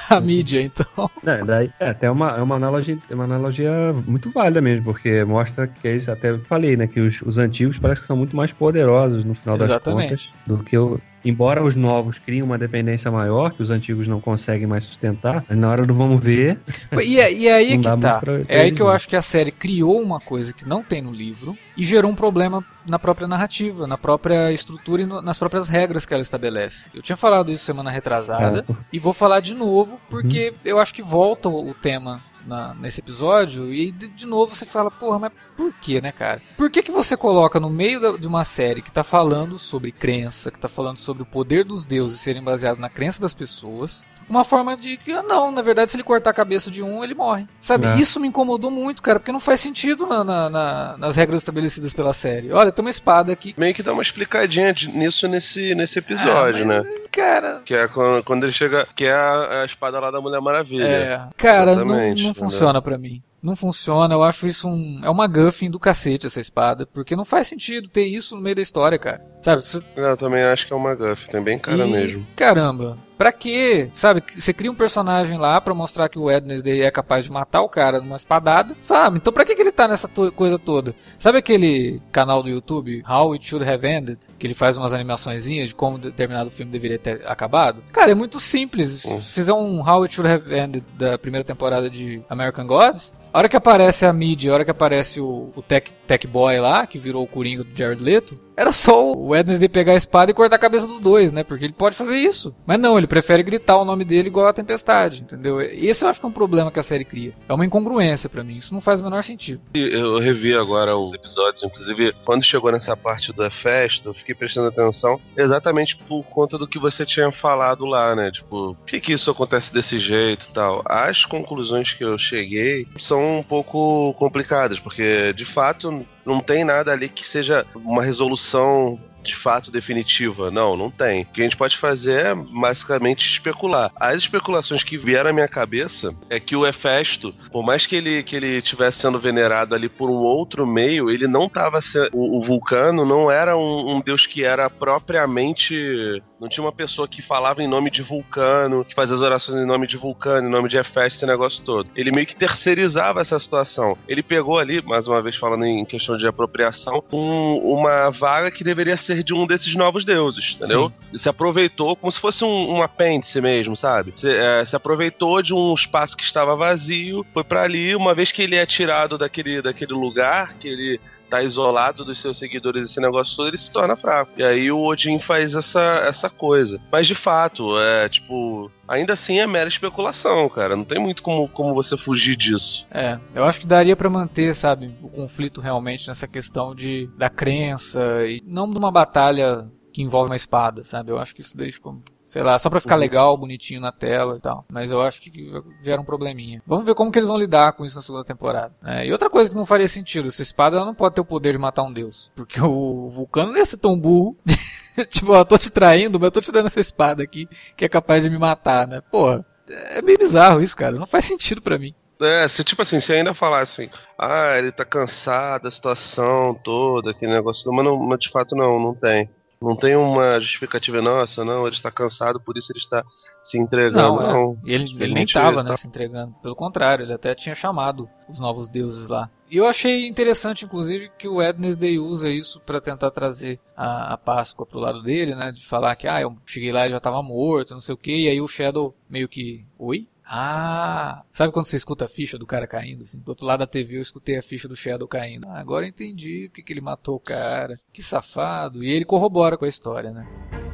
a 0.08 0.20
mídia, 0.20 0.60
então. 0.60 1.08
É, 1.24 1.44
daí, 1.44 1.72
é 1.78 1.90
até 1.90 2.10
uma, 2.10 2.30
é 2.30 2.42
uma, 2.42 2.56
analogia, 2.56 2.98
é 3.08 3.14
uma 3.14 3.24
analogia 3.24 3.70
muito 4.06 4.30
válida 4.30 4.60
mesmo, 4.60 4.84
porque 4.84 5.24
mostra 5.24 5.68
que 5.68 5.86
é 5.86 5.94
isso, 5.94 6.10
até 6.10 6.36
falei, 6.38 6.76
né, 6.76 6.88
que 6.88 6.98
os, 6.98 7.22
os 7.22 7.38
antigos 7.38 7.78
parece 7.78 8.00
que 8.00 8.06
são 8.06 8.16
muito 8.16 8.36
mais 8.36 8.52
poderosos 8.52 9.24
no 9.24 9.34
final 9.34 9.56
Exatamente. 9.56 10.10
das 10.10 10.26
contas 10.26 10.40
do 10.46 10.64
que 10.64 10.76
o, 10.76 11.00
embora 11.24 11.62
os 11.62 11.76
novos 11.76 12.18
criem 12.18 12.42
uma 12.42 12.58
dependência 12.58 13.10
maior, 13.10 13.52
que 13.52 13.62
os 13.62 13.70
antigos 13.70 14.06
não 14.06 14.20
conseguem 14.20 14.66
mais 14.66 14.84
sustentar, 14.84 15.44
na 15.48 15.70
hora 15.70 15.86
do 15.86 15.94
vamos 15.94 16.22
ver. 16.22 16.58
E, 17.04 17.20
é, 17.20 17.32
e 17.32 17.48
é 17.48 17.54
aí 17.54 17.76
que 17.78 17.96
tá. 17.98 18.22
É 18.48 18.60
aí 18.62 18.72
que 18.72 18.82
eu 18.82 18.88
acho 18.88 19.08
que 19.08 19.16
a 19.16 19.22
série 19.22 19.50
criou 19.50 20.00
uma 20.00 20.20
coisa 20.20 20.52
que 20.52 20.68
não 20.68 20.82
tem 20.82 21.02
no 21.02 21.12
livro 21.12 21.56
e 21.76 21.84
gerou 21.84 22.10
um 22.10 22.14
problema 22.14 22.64
na 22.86 22.98
própria 22.98 23.28
narrativa, 23.28 23.86
na 23.86 23.98
própria 23.98 24.52
estrutura 24.52 25.02
e 25.02 25.06
no, 25.06 25.22
nas 25.22 25.38
próprias 25.38 25.68
regras 25.68 26.04
que 26.04 26.14
ela 26.14 26.22
estabelece. 26.22 26.90
Eu 26.94 27.02
tinha 27.02 27.16
falado 27.16 27.52
isso 27.52 27.64
semana 27.64 27.90
retrasada 27.90 28.64
é. 28.68 28.74
e 28.92 28.98
vou 28.98 29.12
falar 29.12 29.40
de 29.40 29.54
novo 29.54 30.00
porque 30.08 30.50
uhum. 30.50 30.56
eu 30.64 30.78
acho 30.78 30.94
que 30.94 31.02
volta 31.02 31.48
o 31.48 31.74
tema 31.74 32.22
na, 32.50 32.74
nesse 32.74 33.00
episódio, 33.00 33.72
e 33.72 33.92
de, 33.92 34.08
de, 34.08 34.26
novo 34.26 34.54
você 34.54 34.66
fala, 34.66 34.90
porra, 34.90 35.20
mas 35.20 35.32
por 35.56 35.72
que, 35.74 36.00
né, 36.00 36.10
cara? 36.10 36.42
Por 36.56 36.68
que, 36.68 36.82
que 36.82 36.90
você 36.90 37.16
coloca 37.16 37.60
no 37.60 37.70
meio 37.70 38.00
da, 38.00 38.16
de 38.16 38.26
uma 38.26 38.44
série 38.44 38.82
que 38.82 38.90
tá 38.90 39.04
falando 39.04 39.56
sobre 39.56 39.92
crença, 39.92 40.50
que 40.50 40.58
tá 40.58 40.68
falando 40.68 40.96
sobre 40.96 41.22
o 41.22 41.26
poder 41.26 41.64
dos 41.64 41.86
deuses 41.86 42.20
serem 42.20 42.42
baseados 42.42 42.80
na 42.80 42.88
crença 42.88 43.22
das 43.22 43.32
pessoas, 43.32 44.04
uma 44.28 44.44
forma 44.44 44.76
de 44.76 44.96
que, 44.96 45.12
ah, 45.12 45.22
não, 45.22 45.52
na 45.52 45.62
verdade, 45.62 45.90
se 45.90 45.96
ele 45.96 46.02
cortar 46.02 46.30
a 46.30 46.34
cabeça 46.34 46.70
de 46.70 46.82
um, 46.82 47.04
ele 47.04 47.14
morre. 47.14 47.46
Sabe? 47.60 47.86
É. 47.86 47.96
Isso 47.96 48.18
me 48.18 48.26
incomodou 48.26 48.70
muito, 48.70 49.00
cara, 49.00 49.20
porque 49.20 49.32
não 49.32 49.40
faz 49.40 49.60
sentido 49.60 50.06
na, 50.06 50.24
na, 50.24 50.50
na, 50.50 50.96
nas 50.98 51.14
regras 51.14 51.42
estabelecidas 51.42 51.94
pela 51.94 52.12
série. 52.12 52.52
Olha, 52.52 52.72
tem 52.72 52.84
uma 52.84 52.90
espada 52.90 53.32
aqui. 53.32 53.54
Meio 53.56 53.74
que 53.74 53.82
dá 53.82 53.92
uma 53.92 54.02
explicadinha 54.02 54.74
nisso 54.92 55.28
nesse, 55.28 55.74
nesse 55.74 55.98
episódio, 56.00 56.64
ah, 56.64 56.66
mas, 56.66 56.84
né? 56.84 57.00
Cara. 57.12 57.62
Que 57.64 57.74
é 57.74 57.88
quando, 57.88 58.22
quando 58.24 58.44
ele 58.44 58.52
chega. 58.52 58.86
Que 58.94 59.06
é 59.06 59.12
a, 59.12 59.62
a, 59.62 59.64
espada 59.64 59.98
lá 59.98 60.10
da 60.10 60.20
Mulher 60.20 60.40
Maravilha. 60.40 60.84
É. 60.84 61.28
Cara, 61.36 61.76
não, 61.76 62.14
não 62.14 62.34
funciona 62.34 62.80
para 62.80 62.96
mim 62.96 63.22
não 63.42 63.56
funciona. 63.56 64.14
Eu 64.14 64.22
acho 64.22 64.46
isso 64.46 64.68
um. 64.68 65.00
É 65.02 65.10
uma 65.10 65.26
guffin 65.26 65.70
do 65.70 65.78
cacete 65.78 66.26
essa 66.26 66.40
espada. 66.40 66.86
Porque 66.86 67.16
não 67.16 67.24
faz 67.24 67.46
sentido 67.46 67.88
ter 67.88 68.04
isso 68.04 68.36
no 68.36 68.42
meio 68.42 68.56
da 68.56 68.62
história, 68.62 68.98
cara. 68.98 69.18
Sabe? 69.42 69.62
Você... 69.62 69.82
Eu 69.96 70.16
também 70.16 70.42
acho 70.42 70.66
que 70.66 70.72
é 70.72 70.76
uma 70.76 70.94
guffin. 70.94 71.30
Tem 71.30 71.42
bem 71.42 71.58
cara 71.58 71.86
e... 71.86 71.90
mesmo. 71.90 72.26
Caramba. 72.36 72.98
Pra 73.20 73.32
quê? 73.32 73.90
Sabe? 73.92 74.22
Você 74.34 74.50
cria 74.54 74.72
um 74.72 74.74
personagem 74.74 75.36
lá 75.36 75.60
pra 75.60 75.74
mostrar 75.74 76.08
que 76.08 76.18
o 76.18 76.22
Wednesday 76.22 76.80
é 76.80 76.90
capaz 76.90 77.22
de 77.22 77.30
matar 77.30 77.60
o 77.60 77.68
cara 77.68 78.00
numa 78.00 78.16
espadada. 78.16 78.74
Sabe? 78.82 79.18
Então 79.18 79.30
pra 79.30 79.44
que, 79.44 79.54
que 79.54 79.60
ele 79.60 79.70
tá 79.70 79.86
nessa 79.86 80.08
to 80.08 80.32
coisa 80.32 80.58
toda? 80.58 80.94
Sabe 81.18 81.36
aquele 81.36 82.00
canal 82.10 82.42
do 82.42 82.48
YouTube, 82.48 83.04
How 83.06 83.34
It 83.34 83.44
Should 83.44 83.68
Have 83.68 83.86
Ended? 83.86 84.18
Que 84.38 84.46
ele 84.46 84.54
faz 84.54 84.78
umas 84.78 84.94
animaçõezinhas 84.94 85.68
de 85.68 85.74
como 85.74 85.98
determinado 85.98 86.50
filme 86.50 86.72
deveria 86.72 86.98
ter 86.98 87.20
acabado? 87.26 87.82
Cara, 87.92 88.10
é 88.10 88.14
muito 88.14 88.40
simples. 88.40 88.88
Se 88.88 89.34
fizer 89.34 89.52
um 89.52 89.86
How 89.86 90.04
It 90.04 90.14
Should 90.14 90.32
Have 90.32 90.58
Ended 90.58 90.84
da 90.96 91.18
primeira 91.18 91.44
temporada 91.44 91.90
de 91.90 92.22
American 92.26 92.66
Gods, 92.66 93.14
a 93.32 93.38
hora 93.38 93.48
que 93.48 93.56
aparece 93.56 94.04
a 94.04 94.12
mídia, 94.12 94.50
a 94.50 94.54
hora 94.54 94.64
que 94.64 94.70
aparece 94.70 95.20
o, 95.20 95.52
o 95.54 95.62
tech, 95.62 95.92
tech 96.06 96.26
Boy 96.26 96.58
lá, 96.58 96.86
que 96.86 96.98
virou 96.98 97.22
o 97.22 97.26
Coringa 97.26 97.64
do 97.64 97.76
Jared 97.76 98.02
Leto, 98.02 98.40
era 98.60 98.72
só 98.72 99.12
o 99.12 99.28
Wednesday 99.28 99.70
pegar 99.70 99.94
a 99.94 99.96
espada 99.96 100.30
e 100.30 100.34
cortar 100.34 100.56
a 100.56 100.58
cabeça 100.58 100.86
dos 100.86 101.00
dois, 101.00 101.32
né? 101.32 101.42
Porque 101.42 101.64
ele 101.64 101.72
pode 101.72 101.96
fazer 101.96 102.18
isso. 102.18 102.54
Mas 102.66 102.78
não, 102.78 102.98
ele 102.98 103.06
prefere 103.06 103.42
gritar 103.42 103.78
o 103.78 103.86
nome 103.86 104.04
dele 104.04 104.28
igual 104.28 104.48
a 104.48 104.52
Tempestade, 104.52 105.22
entendeu? 105.22 105.62
Esse 105.62 106.04
eu 106.04 106.10
acho 106.10 106.20
que 106.20 106.26
é 106.26 106.28
um 106.28 106.32
problema 106.32 106.70
que 106.70 106.78
a 106.78 106.82
série 106.82 107.06
cria. 107.06 107.32
É 107.48 107.54
uma 107.54 107.64
incongruência 107.64 108.28
para 108.28 108.44
mim. 108.44 108.56
Isso 108.56 108.74
não 108.74 108.80
faz 108.82 109.00
o 109.00 109.04
menor 109.04 109.22
sentido. 109.22 109.62
Eu 109.72 110.18
revi 110.18 110.54
agora 110.54 110.94
os 110.94 111.10
episódios, 111.14 111.62
inclusive 111.62 112.14
quando 112.22 112.44
chegou 112.44 112.70
nessa 112.70 112.94
parte 112.94 113.32
do 113.32 113.42
Efesto, 113.46 114.10
eu 114.10 114.14
fiquei 114.14 114.34
prestando 114.34 114.68
atenção 114.68 115.18
exatamente 115.34 115.96
por 115.96 116.22
conta 116.24 116.58
do 116.58 116.68
que 116.68 116.78
você 116.78 117.06
tinha 117.06 117.32
falado 117.32 117.86
lá, 117.86 118.14
né? 118.14 118.30
Tipo, 118.30 118.74
por 118.74 118.84
que, 118.84 119.00
que 119.00 119.12
isso 119.14 119.30
acontece 119.30 119.72
desse 119.72 119.98
jeito 119.98 120.48
e 120.50 120.52
tal? 120.52 120.82
As 120.84 121.24
conclusões 121.24 121.94
que 121.94 122.04
eu 122.04 122.18
cheguei 122.18 122.86
são 122.98 123.19
um 123.20 123.42
pouco 123.42 124.14
complicadas, 124.14 124.78
porque 124.78 125.32
de 125.32 125.44
fato 125.44 126.06
não 126.24 126.40
tem 126.40 126.64
nada 126.64 126.92
ali 126.92 127.08
que 127.08 127.26
seja 127.26 127.66
uma 127.74 128.02
resolução 128.02 128.98
de 129.22 129.36
fato 129.36 129.70
definitiva. 129.70 130.50
Não, 130.50 130.76
não 130.76 130.90
tem. 130.90 131.22
O 131.22 131.26
que 131.26 131.40
a 131.40 131.44
gente 131.44 131.56
pode 131.56 131.76
fazer 131.76 132.26
é 132.26 132.34
basicamente 132.34 133.26
especular. 133.26 133.90
As 133.96 134.16
especulações 134.16 134.82
que 134.82 134.98
vieram 134.98 135.30
à 135.30 135.32
minha 135.32 135.48
cabeça 135.48 136.14
é 136.28 136.38
que 136.38 136.56
o 136.56 136.66
Hefesto, 136.66 137.34
por 137.50 137.62
mais 137.62 137.86
que 137.86 137.96
ele 137.96 138.22
que 138.22 138.36
ele 138.36 138.62
tivesse 138.62 139.00
sendo 139.00 139.18
venerado 139.18 139.74
ali 139.74 139.88
por 139.88 140.10
um 140.10 140.14
outro 140.14 140.66
meio, 140.66 141.10
ele 141.10 141.26
não 141.26 141.46
estava 141.46 141.80
o, 142.12 142.38
o, 142.38 142.42
vulcano 142.42 143.04
não 143.04 143.30
era 143.30 143.56
um, 143.56 143.96
um, 143.96 144.00
deus 144.00 144.26
que 144.26 144.44
era 144.44 144.68
propriamente 144.68 146.22
não 146.40 146.48
tinha 146.48 146.64
uma 146.64 146.72
pessoa 146.72 147.06
que 147.06 147.20
falava 147.20 147.62
em 147.62 147.68
nome 147.68 147.90
de 147.90 148.00
vulcano, 148.00 148.84
que 148.84 148.94
fazia 148.94 149.14
as 149.14 149.20
orações 149.20 149.60
em 149.60 149.66
nome 149.66 149.86
de 149.86 149.98
vulcano, 149.98 150.48
em 150.48 150.50
nome 150.50 150.70
de 150.70 150.78
Hefesto, 150.78 151.18
esse 151.18 151.26
negócio 151.26 151.62
todo. 151.62 151.90
Ele 151.94 152.10
meio 152.10 152.26
que 152.26 152.34
terceirizava 152.34 153.20
essa 153.20 153.38
situação. 153.38 153.96
Ele 154.08 154.22
pegou 154.22 154.58
ali, 154.58 154.80
mais 154.82 155.06
uma 155.06 155.20
vez 155.20 155.36
falando 155.36 155.66
em 155.66 155.84
questão 155.84 156.16
de 156.16 156.26
apropriação, 156.26 157.04
um, 157.12 157.56
uma 157.58 158.08
vaga 158.08 158.50
que 158.50 158.64
deveria 158.64 158.96
ser 158.96 159.09
ser 159.16 159.24
de 159.24 159.34
um 159.34 159.46
desses 159.46 159.74
novos 159.74 160.04
deuses, 160.04 160.56
entendeu? 160.56 160.92
Sim. 161.10 161.18
Se 161.18 161.28
aproveitou 161.28 161.96
como 161.96 162.10
se 162.10 162.20
fosse 162.20 162.44
um, 162.44 162.76
um 162.76 162.82
apêndice 162.82 163.40
mesmo, 163.40 163.76
sabe? 163.76 164.12
Se, 164.16 164.30
é, 164.30 164.64
se, 164.64 164.76
aproveitou 164.76 165.42
de 165.42 165.52
um 165.52 165.74
espaço 165.74 166.16
que 166.16 166.22
estava 166.22 166.54
vazio, 166.54 167.26
foi 167.32 167.42
para 167.42 167.62
ali, 167.62 167.94
uma 167.94 168.14
vez 168.14 168.30
que 168.30 168.42
ele 168.42 168.56
é 168.56 168.64
tirado 168.64 169.18
daquele, 169.18 169.60
daquele 169.60 169.92
lugar, 169.92 170.54
que 170.58 170.68
ele 170.68 171.00
tá 171.30 171.42
isolado 171.42 172.04
dos 172.04 172.20
seus 172.20 172.38
seguidores, 172.38 172.90
esse 172.90 173.00
negócio 173.00 173.36
todo, 173.36 173.48
ele 173.48 173.56
se 173.56 173.70
torna 173.70 173.96
fraco. 173.96 174.32
E 174.36 174.42
aí 174.42 174.70
o 174.70 174.84
Odin 174.84 175.18
faz 175.18 175.54
essa, 175.54 175.80
essa 176.06 176.28
coisa. 176.28 176.80
Mas 176.90 177.06
de 177.06 177.14
fato, 177.14 177.78
é 177.78 178.08
tipo. 178.08 178.70
Ainda 178.88 179.12
assim 179.12 179.38
é 179.38 179.46
mera 179.46 179.68
especulação, 179.68 180.48
cara. 180.48 180.74
Não 180.74 180.84
tem 180.84 180.98
muito 180.98 181.22
como, 181.22 181.48
como 181.48 181.72
você 181.72 181.96
fugir 181.96 182.34
disso. 182.34 182.84
É, 182.90 183.18
eu 183.34 183.44
acho 183.44 183.60
que 183.60 183.66
daria 183.66 183.94
para 183.94 184.10
manter, 184.10 184.54
sabe, 184.54 184.92
o 185.00 185.08
conflito 185.08 185.60
realmente 185.60 186.08
nessa 186.08 186.26
questão 186.26 186.74
de 186.74 187.08
da 187.16 187.30
crença 187.30 188.00
e 188.26 188.42
não 188.44 188.68
de 188.68 188.76
uma 188.76 188.90
batalha 188.90 189.68
que 189.92 190.02
envolve 190.02 190.30
uma 190.30 190.36
espada, 190.36 190.82
sabe? 190.82 191.12
Eu 191.12 191.18
acho 191.18 191.34
que 191.34 191.40
isso 191.40 191.56
daí 191.56 191.70
ficou 191.70 192.00
Sei 192.30 192.44
lá, 192.44 192.56
só 192.60 192.70
pra 192.70 192.80
ficar 192.80 192.94
uhum. 192.94 193.00
legal, 193.00 193.36
bonitinho 193.36 193.80
na 193.80 193.90
tela 193.90 194.36
e 194.36 194.40
tal. 194.40 194.64
Mas 194.70 194.92
eu 194.92 195.02
acho 195.02 195.20
que 195.20 195.52
gera 195.82 196.00
um 196.00 196.04
probleminha. 196.04 196.62
Vamos 196.64 196.86
ver 196.86 196.94
como 196.94 197.10
que 197.10 197.18
eles 197.18 197.26
vão 197.26 197.36
lidar 197.36 197.72
com 197.72 197.84
isso 197.84 197.96
na 197.96 198.02
segunda 198.02 198.22
temporada. 198.22 198.72
É, 198.84 199.04
e 199.04 199.10
outra 199.10 199.28
coisa 199.28 199.50
que 199.50 199.56
não 199.56 199.66
faria 199.66 199.88
sentido, 199.88 200.28
essa 200.28 200.40
espada 200.40 200.76
ela 200.76 200.86
não 200.86 200.94
pode 200.94 201.16
ter 201.16 201.20
o 201.20 201.24
poder 201.24 201.50
de 201.50 201.58
matar 201.58 201.82
um 201.82 201.92
deus. 201.92 202.30
Porque 202.36 202.60
o 202.62 203.10
Vulcano 203.10 203.50
não 203.50 203.58
ia 203.58 203.66
ser 203.66 203.78
tão 203.78 203.98
burro. 203.98 204.36
tipo, 205.10 205.34
eu 205.34 205.44
tô 205.44 205.58
te 205.58 205.70
traindo, 205.70 206.20
mas 206.20 206.26
eu 206.28 206.30
tô 206.30 206.40
te 206.40 206.52
dando 206.52 206.66
essa 206.66 206.78
espada 206.78 207.20
aqui 207.20 207.48
que 207.76 207.84
é 207.84 207.88
capaz 207.88 208.22
de 208.22 208.30
me 208.30 208.38
matar, 208.38 208.86
né? 208.86 209.00
Porra, 209.10 209.44
é 209.68 210.00
meio 210.00 210.16
bizarro 210.16 210.62
isso, 210.62 210.76
cara. 210.76 211.00
Não 211.00 211.08
faz 211.08 211.24
sentido 211.24 211.60
para 211.60 211.78
mim. 211.78 211.92
É, 212.20 212.46
se 212.46 212.62
tipo 212.62 212.82
assim, 212.82 213.00
se 213.00 213.12
ainda 213.12 213.34
falar 213.34 213.62
assim, 213.62 213.90
ah, 214.16 214.56
ele 214.56 214.70
tá 214.70 214.84
cansado 214.84 215.62
da 215.62 215.70
situação 215.70 216.54
toda, 216.62 217.10
aquele 217.10 217.32
negócio, 217.32 217.72
mas, 217.72 217.84
não, 217.84 217.98
mas 217.98 218.20
de 218.20 218.30
fato 218.30 218.54
não, 218.54 218.78
não 218.78 218.94
tem. 218.94 219.28
Não 219.62 219.76
tem 219.76 219.94
uma 219.94 220.40
justificativa 220.40 221.02
nossa, 221.02 221.44
não, 221.44 221.66
ele 221.66 221.76
está 221.76 221.90
cansado, 221.90 222.40
por 222.40 222.56
isso 222.56 222.72
ele 222.72 222.78
está 222.78 223.04
se 223.44 223.58
entregando. 223.58 224.16
Não, 224.16 224.22
é. 224.22 224.32
não. 224.32 224.58
ele, 224.64 224.84
ele 224.98 225.12
nem 225.12 225.24
estava 225.24 225.62
né, 225.62 225.68
tá... 225.68 225.76
se 225.76 225.86
entregando. 225.86 226.34
Pelo 226.42 226.56
contrário, 226.56 227.04
ele 227.04 227.12
até 227.12 227.34
tinha 227.34 227.54
chamado 227.54 228.08
os 228.26 228.40
novos 228.40 228.70
deuses 228.70 229.08
lá. 229.08 229.30
E 229.50 229.58
eu 229.58 229.66
achei 229.66 230.06
interessante, 230.06 230.64
inclusive, 230.64 231.10
que 231.18 231.28
o 231.28 231.36
Wednesday 231.36 231.98
usa 231.98 232.30
isso 232.30 232.58
para 232.60 232.80
tentar 232.80 233.10
trazer 233.10 233.60
a, 233.76 234.14
a 234.14 234.16
Páscoa 234.16 234.64
pro 234.64 234.78
lado 234.78 235.02
dele, 235.02 235.34
né? 235.34 235.52
De 235.52 235.66
falar 235.66 235.94
que, 235.94 236.08
ah, 236.08 236.22
eu 236.22 236.34
cheguei 236.46 236.72
lá 236.72 236.86
e 236.86 236.90
já 236.90 236.96
estava 236.96 237.22
morto, 237.22 237.74
não 237.74 237.80
sei 237.80 237.94
o 237.94 237.98
que, 237.98 238.16
e 238.16 238.28
aí 238.28 238.40
o 238.40 238.48
Shadow 238.48 238.94
meio 239.10 239.28
que, 239.28 239.60
oi? 239.78 240.08
Ah, 240.32 241.24
sabe 241.32 241.52
quando 241.52 241.66
você 241.66 241.76
escuta 241.76 242.04
a 242.04 242.08
ficha 242.08 242.38
do 242.38 242.46
cara 242.46 242.64
caindo? 242.64 243.02
Assim? 243.02 243.18
Do 243.18 243.30
outro 243.30 243.44
lado 243.44 243.58
da 243.58 243.66
TV 243.66 243.96
eu 243.96 244.00
escutei 244.00 244.38
a 244.38 244.42
ficha 244.42 244.68
do 244.68 244.76
Shadow 244.76 245.08
caindo. 245.08 245.48
Ah, 245.48 245.58
agora 245.58 245.88
entendi 245.88 246.48
porque 246.48 246.62
que 246.62 246.72
ele 246.72 246.80
matou 246.80 247.16
o 247.16 247.20
cara. 247.20 247.76
Que 247.92 248.00
safado. 248.00 248.84
E 248.84 248.92
ele 248.92 249.04
corrobora 249.04 249.58
com 249.58 249.64
a 249.64 249.68
história, 249.68 250.12
né? 250.12 250.69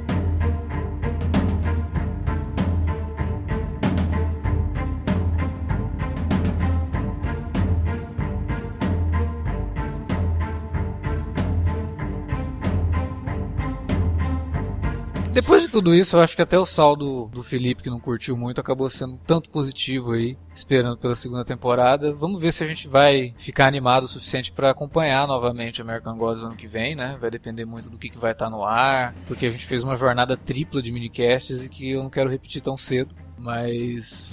Depois 15.37 15.65
de 15.65 15.69
tudo 15.69 15.95
isso, 15.95 16.17
eu 16.17 16.23
acho 16.23 16.35
que 16.35 16.41
até 16.41 16.59
o 16.59 16.65
saldo 16.65 17.27
do 17.27 17.43
Felipe, 17.43 17.83
que 17.83 17.91
não 17.91 18.01
curtiu 18.01 18.35
muito, 18.35 18.59
acabou 18.59 18.89
sendo 18.89 19.19
tanto 19.19 19.51
positivo 19.51 20.13
aí, 20.13 20.35
esperando 20.55 20.97
pela 20.97 21.15
segunda 21.15 21.45
temporada. 21.45 22.11
Vamos 22.15 22.41
ver 22.41 22.53
se 22.53 22.65
a 22.65 22.67
gente 22.67 22.89
vai 22.89 23.31
ficar 23.37 23.67
animado 23.67 24.05
o 24.05 24.09
suficiente 24.09 24.51
para 24.51 24.71
acompanhar 24.71 25.29
novamente 25.29 25.83
American 25.83 26.17
Gods 26.17 26.41
no 26.41 26.47
ano 26.47 26.57
que 26.57 26.67
vem, 26.67 26.97
né? 26.97 27.19
Vai 27.21 27.31
depender 27.31 27.67
muito 27.67 27.91
do 27.91 27.99
que, 27.99 28.09
que 28.09 28.17
vai 28.17 28.33
estar 28.33 28.47
tá 28.47 28.51
no 28.51 28.65
ar, 28.65 29.15
porque 29.27 29.45
a 29.45 29.51
gente 29.51 29.67
fez 29.67 29.85
uma 29.85 29.95
jornada 29.95 30.39
tripla 30.39 30.81
de 30.81 30.91
minicasts 30.91 31.67
e 31.67 31.69
que 31.69 31.91
eu 31.91 32.03
não 32.03 32.09
quero 32.09 32.31
repetir 32.31 32.63
tão 32.63 32.79
cedo. 32.79 33.15
Mas. 33.37 34.33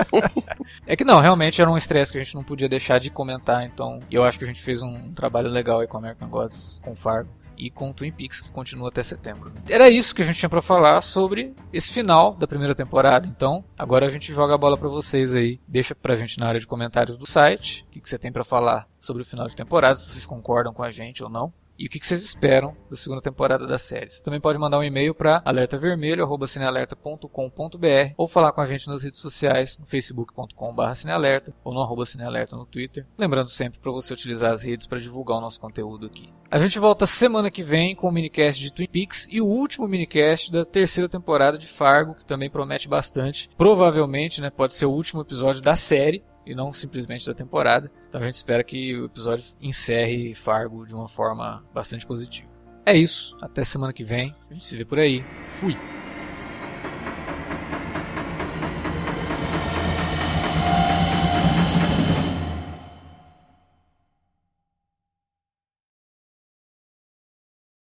é 0.86 0.96
que 0.96 1.04
não, 1.04 1.20
realmente 1.20 1.60
era 1.60 1.70
um 1.70 1.76
estresse 1.76 2.10
que 2.10 2.16
a 2.16 2.24
gente 2.24 2.34
não 2.34 2.42
podia 2.42 2.70
deixar 2.70 2.98
de 2.98 3.10
comentar, 3.10 3.66
então. 3.66 4.00
E 4.10 4.14
eu 4.14 4.24
acho 4.24 4.38
que 4.38 4.44
a 4.44 4.46
gente 4.46 4.62
fez 4.62 4.80
um 4.80 5.12
trabalho 5.12 5.50
legal 5.50 5.80
aí 5.80 5.86
com 5.86 5.98
American 5.98 6.30
Gods, 6.30 6.80
com 6.82 6.96
Fargo 6.96 7.28
e 7.56 7.70
com 7.70 7.92
Twin 7.92 8.12
Peaks, 8.12 8.40
que 8.40 8.50
continua 8.50 8.88
até 8.88 9.02
setembro. 9.02 9.52
Era 9.68 9.88
isso 9.88 10.14
que 10.14 10.22
a 10.22 10.24
gente 10.24 10.38
tinha 10.38 10.48
para 10.48 10.62
falar 10.62 11.00
sobre 11.00 11.54
esse 11.72 11.92
final 11.92 12.34
da 12.34 12.46
primeira 12.46 12.74
temporada. 12.74 13.26
Então, 13.26 13.64
agora 13.78 14.06
a 14.06 14.10
gente 14.10 14.32
joga 14.32 14.54
a 14.54 14.58
bola 14.58 14.76
para 14.76 14.88
vocês 14.88 15.34
aí. 15.34 15.58
Deixa 15.68 15.94
pra 15.94 16.16
gente 16.16 16.38
na 16.38 16.46
área 16.46 16.60
de 16.60 16.66
comentários 16.66 17.18
do 17.18 17.26
site 17.26 17.84
o 17.88 17.92
que, 17.92 18.00
que 18.00 18.08
você 18.08 18.18
tem 18.18 18.32
para 18.32 18.44
falar 18.44 18.88
sobre 19.00 19.22
o 19.22 19.24
final 19.24 19.46
de 19.46 19.54
temporada, 19.54 19.96
se 19.96 20.08
vocês 20.08 20.26
concordam 20.26 20.72
com 20.72 20.82
a 20.82 20.90
gente 20.90 21.22
ou 21.22 21.30
não 21.30 21.52
e 21.78 21.86
o 21.86 21.88
que 21.88 22.04
vocês 22.04 22.22
esperam 22.22 22.76
da 22.90 22.96
segunda 22.96 23.20
temporada 23.20 23.64
da 23.66 23.78
série. 23.78 24.10
Você 24.10 24.22
também 24.22 24.40
pode 24.40 24.58
mandar 24.58 24.78
um 24.78 24.84
e-mail 24.84 25.14
para 25.14 25.42
alertavermelho@cinealerta.com.br 25.44 28.14
ou 28.16 28.26
falar 28.28 28.52
com 28.52 28.60
a 28.60 28.66
gente 28.66 28.86
nas 28.88 29.02
redes 29.02 29.20
sociais, 29.20 29.78
no 29.78 29.86
facebook.com/cinealerta 29.86 31.54
ou 31.64 31.74
no 31.74 31.80
arroba 31.80 32.06
cinealerta 32.06 32.56
no 32.56 32.66
Twitter. 32.66 33.06
Lembrando 33.18 33.48
sempre 33.48 33.80
para 33.80 33.92
você 33.92 34.12
utilizar 34.12 34.52
as 34.52 34.62
redes 34.62 34.86
para 34.86 34.98
divulgar 34.98 35.38
o 35.38 35.40
nosso 35.40 35.58
conteúdo 35.60 36.06
aqui. 36.06 36.28
A 36.50 36.58
gente 36.58 36.78
volta 36.78 37.06
semana 37.06 37.50
que 37.50 37.62
vem 37.62 37.96
com 37.96 38.08
o 38.08 38.12
minicast 38.12 38.62
de 38.62 38.72
Twin 38.72 38.86
Peaks 38.86 39.26
e 39.30 39.40
o 39.40 39.46
último 39.46 39.88
minicast 39.88 40.52
da 40.52 40.64
terceira 40.64 41.08
temporada 41.08 41.58
de 41.58 41.66
Fargo, 41.66 42.14
que 42.14 42.24
também 42.24 42.48
promete 42.48 42.88
bastante. 42.88 43.50
Provavelmente, 43.56 44.40
né, 44.40 44.48
pode 44.50 44.74
ser 44.74 44.86
o 44.86 44.92
último 44.92 45.22
episódio 45.22 45.60
da 45.60 45.74
série 45.74 46.22
e 46.46 46.54
não 46.54 46.72
simplesmente 46.72 47.26
da 47.26 47.34
temporada. 47.34 47.90
Então 48.16 48.24
a 48.24 48.30
gente 48.30 48.36
espera 48.36 48.64
que 48.64 48.98
o 48.98 49.04
episódio 49.04 49.44
encerre 49.60 50.34
Fargo 50.34 50.86
de 50.86 50.94
uma 50.94 51.06
forma 51.06 51.62
bastante 51.74 52.06
positiva. 52.06 52.48
É 52.86 52.96
isso, 52.96 53.36
até 53.42 53.62
semana 53.62 53.92
que 53.92 54.02
vem, 54.02 54.34
a 54.50 54.54
gente 54.54 54.64
se 54.64 54.74
vê 54.74 54.86
por 54.86 54.98
aí. 54.98 55.22
Fui! 55.46 55.76